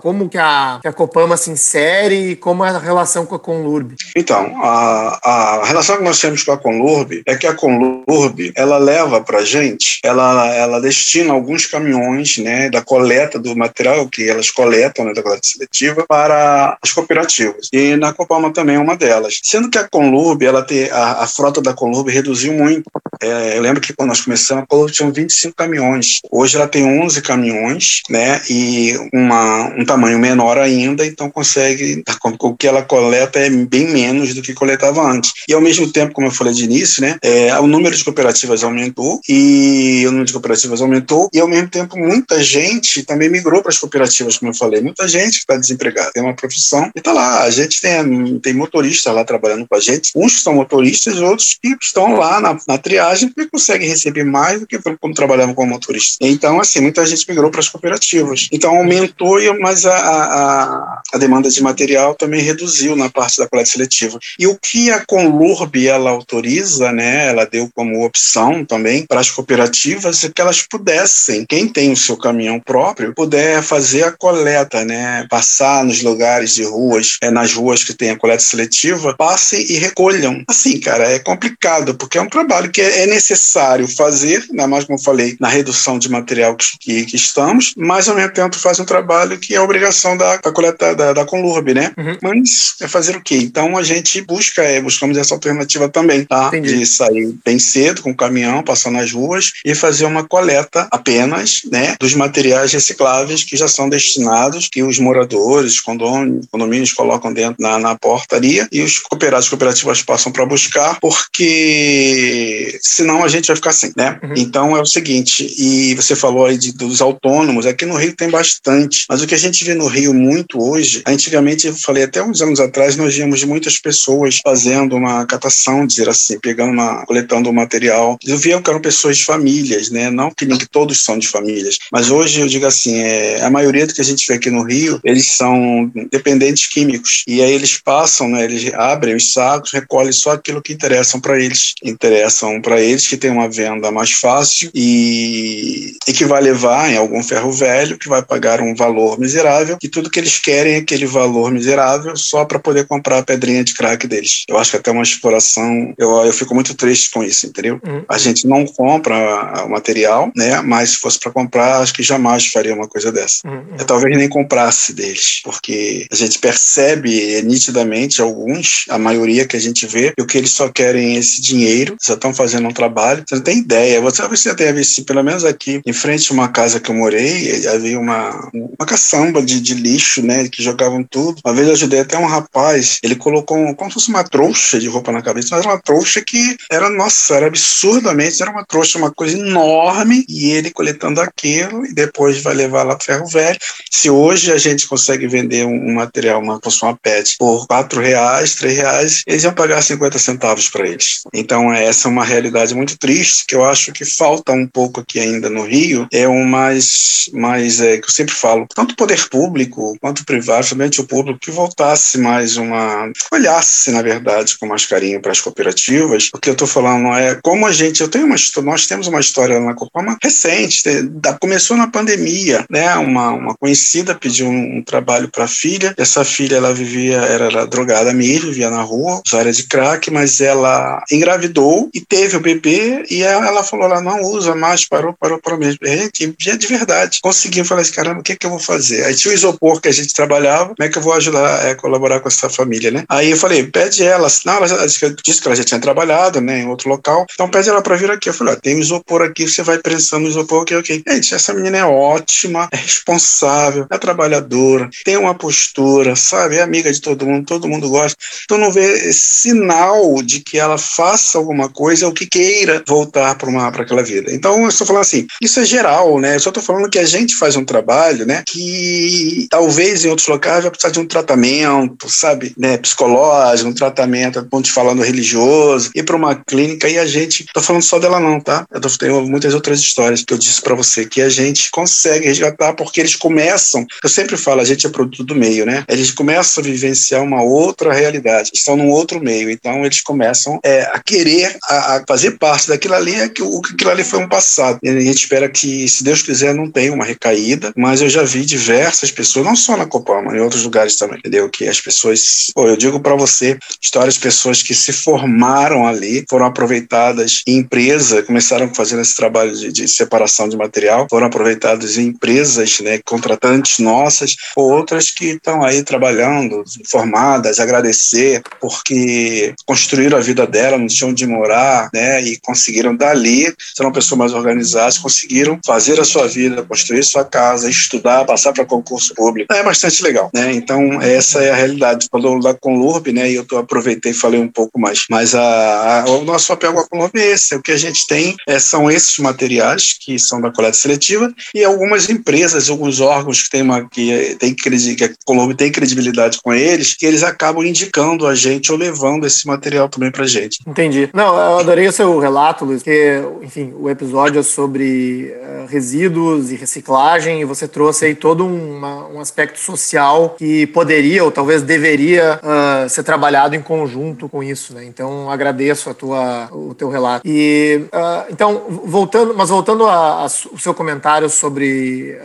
como 0.00 0.28
que 0.28 0.38
a, 0.38 0.78
que 0.82 0.88
a 0.88 0.92
Copama 0.92 1.36
se 1.36 1.50
insere 1.50 2.30
e 2.30 2.36
como 2.36 2.64
é 2.64 2.70
a 2.70 2.78
relação 2.78 3.24
com 3.24 3.34
a 3.34 3.38
Conlurb? 3.38 3.94
Então, 4.16 4.52
a, 4.62 5.18
a 5.24 5.64
relação 5.64 5.96
que 5.96 6.02
nós 6.02 6.20
temos 6.20 6.42
com 6.42 6.52
a 6.52 6.58
Conlurb 6.58 7.22
é 7.26 7.36
que 7.36 7.46
a 7.46 7.54
Conlurb, 7.54 8.52
ela 8.56 8.78
leva 8.78 9.20
para 9.20 9.44
gente, 9.44 9.73
ela, 10.02 10.54
ela 10.54 10.80
destina 10.80 11.32
alguns 11.32 11.66
caminhões, 11.66 12.38
né, 12.38 12.70
da 12.70 12.82
coleta 12.82 13.38
do 13.38 13.56
material 13.56 14.08
que 14.08 14.28
elas 14.28 14.50
coletam, 14.50 15.04
né, 15.04 15.12
da 15.12 15.22
coleta 15.22 15.46
seletiva, 15.46 16.04
para 16.08 16.76
as 16.82 16.92
cooperativas. 16.92 17.68
E 17.72 17.96
na 17.96 18.12
Copama 18.12 18.52
também 18.52 18.76
é 18.76 18.78
uma 18.78 18.96
delas. 18.96 19.40
Sendo 19.42 19.70
que 19.70 19.78
a 19.78 19.88
Conlurb, 19.88 20.44
ela 20.44 20.62
tem, 20.62 20.90
a, 20.90 21.22
a 21.22 21.26
frota 21.26 21.60
da 21.60 21.72
Conlurb 21.72 22.10
reduziu 22.10 22.52
muito. 22.52 22.84
É, 23.24 23.56
eu 23.56 23.62
lembro 23.62 23.80
que 23.80 23.92
quando 23.92 24.10
nós 24.10 24.20
começamos, 24.20 24.64
a 24.64 24.66
Conlurb 24.66 24.92
tinha 24.92 25.10
25 25.10 25.54
caminhões. 25.54 26.18
Hoje 26.30 26.56
ela 26.56 26.68
tem 26.68 26.84
11 26.84 27.22
caminhões, 27.22 28.02
né, 28.10 28.40
e 28.48 28.94
uma, 29.12 29.68
um 29.78 29.84
tamanho 29.84 30.18
menor 30.18 30.58
ainda, 30.58 31.06
então 31.06 31.30
consegue, 31.30 32.02
o 32.40 32.54
que 32.54 32.66
ela 32.66 32.82
coleta 32.82 33.38
é 33.38 33.48
bem 33.48 33.88
menos 33.88 34.34
do 34.34 34.42
que 34.42 34.52
coletava 34.52 35.02
antes. 35.02 35.32
E 35.48 35.54
ao 35.54 35.60
mesmo 35.60 35.90
tempo, 35.90 36.12
como 36.12 36.26
eu 36.26 36.30
falei 36.30 36.52
de 36.52 36.64
início, 36.64 37.02
né, 37.02 37.16
é, 37.22 37.58
o 37.58 37.66
número 37.66 37.96
de 37.96 38.04
cooperativas 38.04 38.62
aumentou 38.62 39.20
e 39.28 40.04
o 40.06 40.10
número 40.10 40.26
de 40.26 40.32
cooperativas 40.32 40.80
aumentou 40.80 41.28
e 41.32 41.40
ao 41.40 41.48
mesmo 41.48 41.68
tempo 41.68 41.98
muita 41.98 42.42
gente 42.42 43.02
também 43.04 43.30
migrou 43.30 43.62
para 43.62 43.70
as 43.70 43.78
cooperativas, 43.78 44.36
como 44.36 44.50
eu 44.50 44.54
falei, 44.54 44.80
muita 44.80 45.08
gente 45.08 45.38
está 45.38 45.56
desempregada, 45.56 46.12
tem 46.12 46.22
uma 46.22 46.34
profissão 46.34 46.90
e 46.94 46.98
está 46.98 47.12
lá. 47.12 47.42
A 47.42 47.50
gente 47.50 47.80
tem, 47.80 48.38
tem 48.40 48.52
motorista 48.52 49.12
lá 49.12 49.24
trabalhando 49.24 49.66
com 49.66 49.74
a 49.74 49.80
gente, 49.80 50.10
uns 50.14 50.36
que 50.36 50.42
são 50.42 50.54
motoristas, 50.54 51.20
outros 51.20 51.58
que 51.60 51.74
estão 51.80 52.16
lá 52.16 52.40
na, 52.40 52.58
na 52.66 52.78
triagem 52.78 53.13
viagem 53.14 53.32
e 53.36 53.46
consegue 53.46 53.86
receber 53.86 54.24
mais 54.24 54.60
do 54.60 54.66
que 54.66 54.78
quando 54.78 55.14
trabalhava 55.14 55.54
como 55.54 55.70
motorista. 55.70 56.18
Então, 56.20 56.60
assim, 56.60 56.80
muita 56.80 57.06
gente 57.06 57.26
migrou 57.28 57.50
para 57.50 57.60
as 57.60 57.68
cooperativas. 57.68 58.48
Então, 58.52 58.76
aumentou, 58.76 59.38
mas 59.60 59.86
a, 59.86 59.96
a, 59.96 61.02
a 61.14 61.18
demanda 61.18 61.48
de 61.48 61.62
material 61.62 62.14
também 62.14 62.42
reduziu 62.42 62.96
na 62.96 63.08
parte 63.08 63.38
da 63.38 63.48
coleta 63.48 63.70
seletiva. 63.70 64.18
E 64.38 64.46
o 64.46 64.58
que 64.60 64.90
a 64.90 65.04
Conlurb 65.04 65.86
ela 65.86 66.10
autoriza, 66.10 66.92
né, 66.92 67.28
ela 67.28 67.44
deu 67.44 67.70
como 67.74 68.04
opção 68.04 68.64
também 68.64 69.06
para 69.06 69.20
as 69.20 69.30
cooperativas 69.30 70.24
é 70.24 70.30
que 70.34 70.40
elas 70.40 70.62
pudessem, 70.62 71.44
quem 71.46 71.68
tem 71.68 71.92
o 71.92 71.96
seu 71.96 72.16
caminhão 72.16 72.60
próprio, 72.60 73.14
puder 73.14 73.62
fazer 73.62 74.04
a 74.04 74.12
coleta, 74.12 74.84
né, 74.84 75.26
passar 75.28 75.84
nos 75.84 76.02
lugares 76.02 76.54
de 76.54 76.64
ruas, 76.64 77.16
é, 77.22 77.30
nas 77.30 77.52
ruas 77.52 77.84
que 77.84 77.94
tem 77.94 78.10
a 78.10 78.16
coleta 78.16 78.42
seletiva, 78.42 79.14
passem 79.16 79.64
e 79.68 79.74
recolham. 79.74 80.42
Assim, 80.48 80.80
cara, 80.80 81.08
é 81.08 81.18
complicado, 81.18 81.94
porque 81.94 82.18
é 82.18 82.22
um 82.22 82.28
trabalho 82.28 82.70
que 82.70 82.80
é, 82.80 82.93
é 82.94 83.06
necessário 83.06 83.86
fazer, 83.88 84.44
ainda 84.50 84.66
mais 84.66 84.84
como 84.84 84.98
eu 84.98 85.02
falei, 85.02 85.36
na 85.40 85.48
redução 85.48 85.98
de 85.98 86.08
material 86.08 86.56
que, 86.56 87.04
que, 87.04 87.16
estamos, 87.16 87.74
mas 87.76 88.08
ao 88.08 88.14
mesmo 88.14 88.32
tempo 88.32 88.58
faz 88.58 88.78
um 88.78 88.84
trabalho 88.84 89.38
que 89.38 89.54
é 89.54 89.60
obrigação 89.60 90.16
da, 90.16 90.36
da 90.36 90.52
coleta 90.52 90.94
da, 90.94 91.12
da 91.12 91.24
Conlurb, 91.24 91.74
né? 91.74 91.92
Uhum. 91.96 92.16
Mas 92.22 92.74
é 92.80 92.88
fazer 92.88 93.16
o 93.16 93.22
quê? 93.22 93.36
Então 93.36 93.76
a 93.76 93.82
gente 93.82 94.20
busca, 94.22 94.62
é, 94.62 94.80
buscamos 94.80 95.16
essa 95.16 95.34
alternativa 95.34 95.88
também, 95.88 96.24
tá? 96.24 96.48
Entendi. 96.48 96.78
De 96.78 96.86
sair 96.86 97.34
bem 97.44 97.58
cedo 97.58 98.02
com 98.02 98.10
o 98.10 98.16
caminhão, 98.16 98.62
passar 98.62 98.90
nas 98.90 99.12
ruas 99.12 99.52
e 99.64 99.74
fazer 99.74 100.04
uma 100.04 100.26
coleta 100.26 100.88
apenas, 100.90 101.62
né, 101.70 101.96
dos 102.00 102.14
materiais 102.14 102.72
recicláveis 102.72 103.44
que 103.44 103.56
já 103.56 103.68
são 103.68 103.88
destinados, 103.88 104.68
que 104.68 104.82
os 104.82 104.98
moradores, 104.98 105.80
condomínios, 105.80 106.46
condomínios 106.50 106.92
colocam 106.92 107.32
dentro 107.32 107.56
na, 107.58 107.78
na 107.78 107.96
portaria 107.96 108.68
e 108.70 108.82
os 108.82 108.98
cooperados, 108.98 109.48
cooperativas 109.48 110.02
passam 110.02 110.32
para 110.32 110.46
buscar, 110.46 110.98
porque 111.00 112.78
senão 112.84 113.24
a 113.24 113.28
gente 113.28 113.46
vai 113.46 113.56
ficar 113.56 113.72
sem, 113.72 113.92
né? 113.96 114.18
Uhum. 114.22 114.34
Então 114.36 114.76
é 114.76 114.80
o 114.80 114.86
seguinte, 114.86 115.52
e 115.58 115.94
você 115.94 116.14
falou 116.14 116.46
aí 116.46 116.58
de, 116.58 116.72
dos 116.72 117.00
autônomos, 117.00 117.66
aqui 117.66 117.86
no 117.86 117.96
Rio 117.96 118.14
tem 118.14 118.28
bastante, 118.28 119.06
mas 119.08 119.22
o 119.22 119.26
que 119.26 119.34
a 119.34 119.38
gente 119.38 119.64
vê 119.64 119.74
no 119.74 119.86
Rio 119.86 120.12
muito 120.12 120.62
hoje, 120.62 121.02
antigamente, 121.06 121.66
eu 121.66 121.74
falei 121.74 122.04
até 122.04 122.22
uns 122.22 122.42
anos 122.42 122.60
atrás, 122.60 122.96
nós 122.96 123.14
víamos 123.14 123.42
muitas 123.44 123.78
pessoas 123.78 124.40
fazendo 124.44 124.96
uma 124.96 125.24
catação, 125.26 125.86
dizer 125.86 126.08
assim, 126.08 126.38
pegando 126.38 126.72
uma, 126.72 127.04
coletando 127.06 127.48
o 127.48 127.52
um 127.52 127.54
material. 127.54 128.18
Eu 128.24 128.36
via 128.36 128.60
que 128.60 128.70
eram 128.70 128.80
pessoas 128.80 129.18
de 129.18 129.24
famílias, 129.24 129.90
né? 129.90 130.10
Não 130.10 130.30
que 130.30 130.44
nem 130.44 130.58
que 130.58 130.66
todos 130.66 131.02
são 131.02 131.18
de 131.18 131.26
famílias, 131.26 131.78
mas 131.90 132.10
hoje 132.10 132.40
eu 132.40 132.46
digo 132.46 132.66
assim, 132.66 132.98
é, 132.98 133.42
a 133.42 133.50
maioria 133.50 133.86
do 133.86 133.94
que 133.94 134.00
a 134.00 134.04
gente 134.04 134.26
vê 134.26 134.34
aqui 134.34 134.50
no 134.50 134.62
Rio, 134.62 135.00
eles 135.04 135.26
são 135.32 135.90
dependentes 136.10 136.68
químicos. 136.68 137.24
E 137.26 137.42
aí 137.42 137.52
eles 137.52 137.78
passam, 137.78 138.28
né? 138.28 138.44
Eles 138.44 138.72
abrem 138.74 139.14
os 139.14 139.32
sacos, 139.32 139.72
recolhem 139.72 140.12
só 140.12 140.32
aquilo 140.32 140.62
que 140.62 140.72
interessam 140.72 141.20
para 141.20 141.40
eles, 141.40 141.74
interessam 141.82 142.60
para 142.60 142.73
eles 142.80 143.06
que 143.06 143.16
tem 143.16 143.30
uma 143.30 143.48
venda 143.48 143.90
mais 143.90 144.12
fácil 144.12 144.70
e, 144.74 145.96
e 146.06 146.12
que 146.12 146.24
vai 146.24 146.40
levar 146.42 146.90
em 146.90 146.96
algum 146.96 147.22
ferro 147.22 147.52
velho 147.52 147.98
que 147.98 148.08
vai 148.08 148.22
pagar 148.22 148.60
um 148.60 148.74
valor 148.74 149.18
miserável 149.18 149.78
e 149.82 149.88
tudo 149.88 150.10
que 150.10 150.18
eles 150.18 150.38
querem 150.38 150.74
é 150.74 150.76
aquele 150.78 151.06
valor 151.06 151.50
miserável 151.50 152.16
só 152.16 152.44
para 152.44 152.58
poder 152.58 152.86
comprar 152.86 153.18
a 153.18 153.22
pedrinha 153.22 153.64
de 153.64 153.74
crack 153.74 154.06
deles. 154.06 154.44
Eu 154.48 154.58
acho 154.58 154.70
que 154.70 154.76
até 154.76 154.90
uma 154.90 155.02
exploração, 155.02 155.94
eu, 155.98 156.10
eu 156.24 156.32
fico 156.32 156.54
muito 156.54 156.74
triste 156.74 157.10
com 157.10 157.22
isso, 157.22 157.46
entendeu? 157.46 157.80
Uhum. 157.86 158.04
A 158.08 158.18
gente 158.18 158.46
não 158.46 158.64
compra 158.66 159.64
o 159.64 159.70
material, 159.70 160.30
né? 160.36 160.60
Mas 160.60 160.90
se 160.90 160.96
fosse 160.98 161.18
para 161.18 161.32
comprar, 161.32 161.80
acho 161.80 161.94
que 161.94 162.02
jamais 162.02 162.46
faria 162.46 162.74
uma 162.74 162.88
coisa 162.88 163.10
dessa. 163.10 163.46
Uhum. 163.46 163.76
Eu 163.78 163.84
talvez 163.84 164.16
nem 164.16 164.28
comprasse 164.28 164.92
deles, 164.92 165.40
porque 165.42 166.06
a 166.10 166.14
gente 166.14 166.38
percebe 166.38 167.42
nitidamente 167.42 168.20
alguns, 168.20 168.84
a 168.88 168.98
maioria 168.98 169.46
que 169.46 169.56
a 169.56 169.60
gente 169.60 169.86
vê, 169.86 170.12
e 170.18 170.22
o 170.22 170.26
que 170.26 170.38
eles 170.38 170.50
só 170.50 170.68
querem 170.68 171.16
é 171.16 171.18
esse 171.18 171.40
dinheiro, 171.40 171.96
só 172.00 172.14
estão 172.14 172.34
fazendo 172.34 172.63
um 172.68 172.72
trabalho. 172.72 173.24
Você 173.26 173.36
não 173.36 173.42
tem 173.42 173.58
ideia. 173.58 174.00
Você, 174.00 174.26
você 174.26 174.54
deve, 174.54 174.84
se 174.84 175.02
pelo 175.04 175.22
menos 175.22 175.44
aqui, 175.44 175.80
em 175.84 175.92
frente 175.92 176.30
a 176.30 176.34
uma 176.34 176.48
casa 176.48 176.80
que 176.80 176.90
eu 176.90 176.94
morei, 176.94 177.66
havia 177.66 177.98
uma, 177.98 178.50
uma 178.52 178.86
caçamba 178.86 179.42
de, 179.42 179.60
de 179.60 179.74
lixo, 179.74 180.22
né? 180.22 180.48
Que 180.48 180.62
jogavam 180.62 181.02
tudo. 181.04 181.40
Uma 181.44 181.54
vez 181.54 181.66
eu 181.66 181.74
ajudei 181.74 182.00
até 182.00 182.18
um 182.18 182.26
rapaz, 182.26 182.98
ele 183.02 183.16
colocou 183.16 183.56
um, 183.56 183.74
como 183.74 183.90
se 183.90 183.94
fosse 183.94 184.08
uma 184.08 184.24
trouxa 184.24 184.78
de 184.78 184.88
roupa 184.88 185.12
na 185.12 185.22
cabeça, 185.22 185.56
mas 185.56 185.64
uma 185.64 185.80
trouxa 185.80 186.20
que 186.20 186.56
era, 186.70 186.88
nossa, 186.90 187.34
era 187.34 187.46
absurdamente, 187.46 188.42
era 188.42 188.50
uma 188.50 188.64
trouxa, 188.64 188.98
uma 188.98 189.10
coisa 189.10 189.38
enorme, 189.38 190.24
e 190.28 190.50
ele 190.50 190.70
coletando 190.70 191.20
aquilo 191.20 191.84
e 191.86 191.92
depois 191.92 192.42
vai 192.42 192.54
levar 192.54 192.82
lá 192.82 192.96
para 192.96 193.04
ferro 193.04 193.26
velho. 193.26 193.58
Se 193.90 194.10
hoje 194.10 194.52
a 194.52 194.58
gente 194.58 194.86
consegue 194.86 195.26
vender 195.26 195.64
um, 195.64 195.90
um 195.90 195.94
material, 195.94 196.40
uma, 196.40 196.60
uma 196.82 196.96
PET, 196.96 197.36
por 197.38 197.66
quatro 197.66 198.00
reais, 198.00 198.54
três 198.54 198.76
reais, 198.76 199.22
eles 199.26 199.44
iam 199.44 199.52
pagar 199.52 199.82
50 199.82 200.18
centavos 200.18 200.68
para 200.68 200.86
eles. 200.86 201.22
Então, 201.32 201.72
essa 201.72 202.08
é 202.08 202.10
uma 202.10 202.24
realidade 202.24 202.53
muito 202.72 202.98
triste, 202.98 203.44
que 203.46 203.54
eu 203.54 203.64
acho 203.64 203.92
que 203.92 204.04
falta 204.04 204.52
um 204.52 204.66
pouco 204.66 205.00
aqui 205.00 205.18
ainda 205.18 205.48
no 205.50 205.64
Rio, 205.64 206.06
é 206.12 206.28
um 206.28 206.44
mais, 206.44 207.28
mais 207.32 207.80
é, 207.80 207.98
que 207.98 208.06
eu 208.06 208.12
sempre 208.12 208.34
falo, 208.34 208.66
tanto 208.74 208.96
poder 208.96 209.28
público 209.28 209.96
quanto 210.00 210.24
privado, 210.24 210.66
somente 210.66 211.00
o 211.00 211.06
público, 211.06 211.40
que 211.40 211.50
voltasse 211.50 212.18
mais 212.18 212.56
uma, 212.56 213.10
olhasse, 213.32 213.90
na 213.90 214.02
verdade, 214.02 214.56
com 214.58 214.66
mais 214.66 214.86
carinho 214.86 215.20
para 215.20 215.32
as 215.32 215.40
cooperativas, 215.40 216.30
o 216.34 216.38
que 216.38 216.48
eu 216.48 216.52
estou 216.52 216.68
falando 216.68 217.08
é 217.08 217.38
como 217.42 217.66
a 217.66 217.72
gente, 217.72 218.00
eu 218.00 218.08
tenho 218.08 218.26
uma 218.26 218.36
nós 218.62 218.86
temos 218.86 219.06
uma 219.06 219.20
história 219.20 219.58
na 219.60 219.74
Copama 219.74 220.16
recente, 220.22 221.02
da, 221.02 221.34
começou 221.34 221.76
na 221.76 221.88
pandemia, 221.88 222.64
né, 222.70 222.94
uma, 222.96 223.30
uma 223.30 223.54
conhecida 223.56 224.14
pediu 224.14 224.46
um, 224.46 224.78
um 224.78 224.82
trabalho 224.82 225.28
para 225.28 225.44
a 225.44 225.48
filha, 225.48 225.94
essa 225.96 226.24
filha, 226.24 226.56
ela 226.56 226.72
vivia, 226.72 227.16
era, 227.16 227.46
era 227.46 227.66
drogada 227.66 228.12
mesmo, 228.12 228.50
vivia 228.50 228.70
na 228.70 228.82
rua, 228.82 229.22
usuária 229.26 229.52
de 229.52 229.64
crack, 229.64 230.10
mas 230.10 230.40
ela 230.40 231.02
engravidou 231.10 231.90
e 231.94 232.00
teve 232.00 232.36
o 232.44 232.54
bebê 232.54 233.04
e 233.10 233.22
ela, 233.22 233.64
falou, 233.64 233.86
ela 233.86 234.00
não 234.00 234.20
usa 234.22 234.54
mais, 234.54 234.86
parou, 234.86 235.14
parou, 235.18 235.40
parou 235.40 235.58
mesmo. 235.58 235.78
Gente, 235.82 236.34
é 236.46 236.56
de 236.56 236.66
verdade. 236.66 237.20
Conseguiu, 237.22 237.64
falar 237.64 237.80
assim, 237.80 237.92
caramba, 237.92 238.20
o 238.20 238.22
que, 238.22 238.32
é 238.32 238.36
que 238.36 238.46
eu 238.46 238.50
vou 238.50 238.58
fazer? 238.58 239.04
Aí 239.04 239.14
tinha 239.14 239.32
o 239.32 239.34
isopor 239.34 239.80
que 239.80 239.88
a 239.88 239.92
gente 239.92 240.12
trabalhava, 240.12 240.74
como 240.74 240.86
é 240.86 240.88
que 240.88 240.98
eu 240.98 241.02
vou 241.02 241.14
ajudar 241.14 241.60
a 241.60 241.68
é, 241.68 241.74
colaborar 241.74 242.20
com 242.20 242.28
essa 242.28 242.48
família, 242.50 242.90
né? 242.90 243.04
Aí 243.08 243.30
eu 243.30 243.36
falei, 243.36 243.64
pede 243.64 244.04
ela, 244.04 244.28
não, 244.44 244.54
ela 244.54 244.86
disse 244.86 244.98
que 244.98 245.46
ela 245.46 245.56
já 245.56 245.64
tinha 245.64 245.80
trabalhado, 245.80 246.40
né, 246.40 246.60
em 246.60 246.68
outro 246.68 246.88
local, 246.88 247.26
então 247.32 247.48
pede 247.48 247.68
ela 247.68 247.82
para 247.82 247.96
vir 247.96 248.10
aqui. 248.10 248.28
Eu 248.28 248.34
falei, 248.34 248.56
tem 248.56 248.76
um 248.76 248.80
isopor 248.80 249.22
aqui, 249.22 249.48
você 249.48 249.62
vai 249.62 249.78
prensando 249.78 250.26
o 250.26 250.28
isopor, 250.28 250.62
ok, 250.62 250.76
ok. 250.76 251.02
Gente, 251.06 251.34
essa 251.34 251.54
menina 251.54 251.78
é 251.78 251.84
ótima, 251.84 252.68
é 252.72 252.76
responsável, 252.76 253.86
é 253.90 253.98
trabalhadora, 253.98 254.90
tem 255.04 255.16
uma 255.16 255.34
postura, 255.34 256.16
sabe, 256.16 256.56
é 256.56 256.62
amiga 256.62 256.92
de 256.92 257.00
todo 257.00 257.26
mundo, 257.26 257.46
todo 257.46 257.68
mundo 257.68 257.88
gosta. 257.88 258.16
Então 258.44 258.58
não 258.58 258.70
vê 258.70 259.12
sinal 259.12 260.22
de 260.22 260.40
que 260.40 260.58
ela 260.58 260.78
faça 260.78 261.38
alguma 261.38 261.68
coisa 261.68 262.06
ou 262.06 262.12
que 262.12 262.26
queira 262.34 262.82
voltar 262.88 263.36
para 263.36 263.82
aquela 263.82 264.02
vida. 264.02 264.34
Então 264.34 264.60
eu 264.62 264.68
estou 264.68 264.84
falando 264.84 265.02
assim, 265.02 265.24
isso 265.40 265.60
é 265.60 265.64
geral, 265.64 266.18
né? 266.18 266.34
Eu 266.34 266.40
só 266.40 266.50
estou 266.50 266.64
falando 266.64 266.90
que 266.90 266.98
a 266.98 267.04
gente 267.04 267.36
faz 267.36 267.54
um 267.54 267.64
trabalho, 267.64 268.26
né, 268.26 268.42
que 268.44 269.46
talvez 269.48 270.04
em 270.04 270.08
outros 270.08 270.26
locais 270.26 270.62
vai 270.62 270.70
precisar 270.72 270.92
de 270.92 270.98
um 270.98 271.06
tratamento, 271.06 272.08
sabe, 272.08 272.52
né, 272.58 272.76
psicológico, 272.76 273.68
um 273.68 273.72
tratamento, 273.72 274.44
ponto 274.46 274.64
de 274.64 274.72
falando 274.72 275.02
religioso, 275.02 275.90
ir 275.94 276.02
para 276.02 276.16
uma 276.16 276.34
clínica 276.34 276.88
e 276.88 276.98
a 276.98 277.06
gente, 277.06 277.46
tô 277.54 277.62
falando 277.62 277.82
só 277.82 278.00
dela 278.00 278.18
não, 278.18 278.40
tá? 278.40 278.66
Eu 278.72 278.80
tenho 278.80 279.22
muitas 279.28 279.54
outras 279.54 279.78
histórias 279.78 280.24
que 280.24 280.34
eu 280.34 280.38
disse 280.38 280.60
para 280.60 280.74
você 280.74 281.06
que 281.06 281.22
a 281.22 281.28
gente 281.28 281.70
consegue 281.70 282.26
resgatar 282.26 282.72
porque 282.72 283.00
eles 283.00 283.14
começam, 283.14 283.86
eu 284.02 284.08
sempre 284.08 284.36
falo, 284.36 284.60
a 284.60 284.64
gente 284.64 284.86
é 284.86 284.90
produto 284.90 285.22
do 285.22 285.36
meio, 285.36 285.64
né? 285.64 285.84
Eles 285.88 286.10
começam 286.10 286.62
a 286.62 286.66
vivenciar 286.66 287.22
uma 287.22 287.44
outra 287.44 287.92
realidade, 287.92 288.50
estão 288.52 288.76
num 288.76 288.90
outro 288.90 289.20
meio, 289.20 289.50
então 289.50 289.84
eles 289.84 290.00
começam 290.00 290.58
é, 290.64 290.82
a 290.92 290.98
querer 290.98 291.56
a, 291.68 291.96
a, 291.96 292.04
fazer 292.08 292.23
parte 292.32 292.68
daquilo 292.68 292.94
ali, 292.94 293.14
é 293.14 293.28
que 293.28 293.42
o 293.42 293.60
que 293.60 293.72
aquilo 293.74 293.90
ali 293.90 294.04
foi 294.04 294.20
um 294.20 294.28
passado. 294.28 294.78
E 294.82 294.88
a 294.88 295.00
gente 295.00 295.18
espera 295.18 295.48
que, 295.48 295.88
se 295.88 296.04
Deus 296.04 296.22
quiser, 296.22 296.54
não 296.54 296.70
tenha 296.70 296.92
uma 296.92 297.04
recaída, 297.04 297.72
mas 297.76 298.00
eu 298.00 298.08
já 298.08 298.22
vi 298.22 298.44
diversas 298.44 299.10
pessoas, 299.10 299.46
não 299.46 299.56
só 299.56 299.76
na 299.76 299.86
Copama, 299.86 300.36
em 300.36 300.40
outros 300.40 300.64
lugares 300.64 300.96
também, 300.96 301.18
entendeu? 301.18 301.48
Que 301.48 301.68
as 301.68 301.80
pessoas, 301.80 302.50
pô, 302.54 302.66
eu 302.66 302.76
digo 302.76 303.00
para 303.00 303.14
você, 303.14 303.58
histórias 303.80 304.14
de 304.14 304.20
pessoas 304.20 304.62
que 304.62 304.74
se 304.74 304.92
formaram 304.92 305.86
ali, 305.86 306.24
foram 306.28 306.46
aproveitadas 306.46 307.42
em 307.46 307.58
empresa, 307.58 308.22
começaram 308.22 308.72
fazendo 308.74 309.02
esse 309.02 309.16
trabalho 309.16 309.54
de, 309.54 309.72
de 309.72 309.88
separação 309.88 310.48
de 310.48 310.56
material, 310.56 311.06
foram 311.08 311.26
aproveitadas 311.26 311.98
em 311.98 312.08
empresas, 312.08 312.80
né, 312.80 313.00
contratantes 313.04 313.78
nossas, 313.78 314.36
ou 314.56 314.70
outras 314.70 315.10
que 315.10 315.26
estão 315.26 315.62
aí 315.62 315.82
trabalhando, 315.82 316.62
formadas, 316.88 317.60
agradecer, 317.60 318.42
porque 318.60 319.54
construíram 319.66 320.18
a 320.18 320.20
vida 320.20 320.46
dela, 320.46 320.78
não 320.78 320.86
tinham 320.86 321.12
de 321.12 321.26
morar, 321.26 321.88
né, 321.92 322.13
e 322.20 322.38
conseguiram 322.40 322.94
dali, 322.94 323.52
serão 323.74 323.92
pessoas 323.92 324.18
mais 324.18 324.32
organizadas, 324.32 324.98
conseguiram 324.98 325.58
fazer 325.64 326.00
a 326.00 326.04
sua 326.04 326.26
vida, 326.26 326.62
construir 326.62 327.02
sua 327.04 327.24
casa, 327.24 327.68
estudar, 327.68 328.24
passar 328.24 328.52
para 328.52 328.64
concurso 328.64 329.14
público. 329.14 329.52
É 329.52 329.62
bastante 329.62 330.02
legal, 330.02 330.30
né? 330.34 330.52
Então, 330.52 331.00
essa 331.00 331.42
é 331.42 331.50
a 331.50 331.56
realidade. 331.56 332.08
Falou 332.10 332.38
lá 332.38 332.54
com 332.54 332.76
o 332.76 332.78
LURB, 332.78 333.12
né, 333.12 333.30
e 333.30 333.34
eu 333.34 333.44
tô, 333.44 333.56
aproveitei 333.58 334.12
e 334.12 334.14
falei 334.14 334.40
um 334.40 334.48
pouco 334.48 334.78
mais. 334.78 335.04
Mas 335.10 335.34
a, 335.34 336.02
a, 336.02 336.10
o 336.10 336.24
nosso 336.24 336.48
papel 336.48 336.72
com 336.72 336.96
a 336.96 337.00
LURB 337.00 337.20
é 337.20 337.32
esse, 337.32 337.54
o 337.54 337.62
que 337.62 337.72
a 337.72 337.76
gente 337.76 338.06
tem 338.06 338.34
é, 338.46 338.58
são 338.58 338.90
esses 338.90 339.18
materiais 339.18 339.96
que 339.98 340.18
são 340.18 340.40
da 340.40 340.50
coleta 340.50 340.76
seletiva 340.76 341.32
e 341.54 341.64
algumas 341.64 342.08
empresas, 342.08 342.68
alguns 342.68 343.00
órgãos 343.00 343.42
que 343.42 343.50
têm 343.50 343.62
uma 343.62 343.88
que 343.88 344.36
tem 344.38 344.54
que 344.54 345.04
a 345.04 345.10
Colombo 345.24 345.54
tem 345.54 345.70
credibilidade 345.70 346.38
com 346.42 346.52
eles, 346.52 346.94
que 346.94 347.06
eles 347.06 347.22
acabam 347.22 347.64
indicando 347.64 348.26
a 348.26 348.34
gente 348.34 348.72
ou 348.72 348.78
levando 348.78 349.26
esse 349.26 349.46
material 349.46 349.88
também 349.88 350.10
para 350.10 350.26
gente. 350.26 350.58
Entendi. 350.66 351.08
Não, 351.12 351.34
eu 351.36 351.58
adorei 351.58 351.86
seu 351.94 352.18
relato, 352.18 352.64
Luiz, 352.64 352.82
porque, 352.82 353.22
enfim, 353.42 353.72
o 353.78 353.88
episódio 353.88 354.40
é 354.40 354.42
sobre 354.42 355.32
uh, 355.34 355.66
resíduos 355.66 356.50
e 356.50 356.56
reciclagem 356.56 357.40
e 357.40 357.44
você 357.44 357.68
trouxe 357.68 358.06
aí 358.06 358.14
todo 358.14 358.44
uma, 358.44 359.06
um 359.08 359.20
aspecto 359.20 359.58
social 359.58 360.34
que 360.36 360.66
poderia 360.66 361.24
ou 361.24 361.30
talvez 361.30 361.62
deveria 361.62 362.40
uh, 362.42 362.88
ser 362.88 363.02
trabalhado 363.02 363.54
em 363.54 363.62
conjunto 363.62 364.28
com 364.28 364.42
isso, 364.42 364.74
né? 364.74 364.84
Então, 364.84 365.30
agradeço 365.30 365.88
a 365.88 365.94
tua, 365.94 366.48
o 366.52 366.74
teu 366.74 366.88
relato. 366.88 367.26
E, 367.26 367.84
uh, 367.86 368.26
então, 368.30 368.64
voltando, 368.84 369.34
mas 369.34 369.48
voltando 369.48 369.86
ao 369.86 370.28
seu 370.28 370.74
comentário 370.74 371.30
sobre 371.30 372.18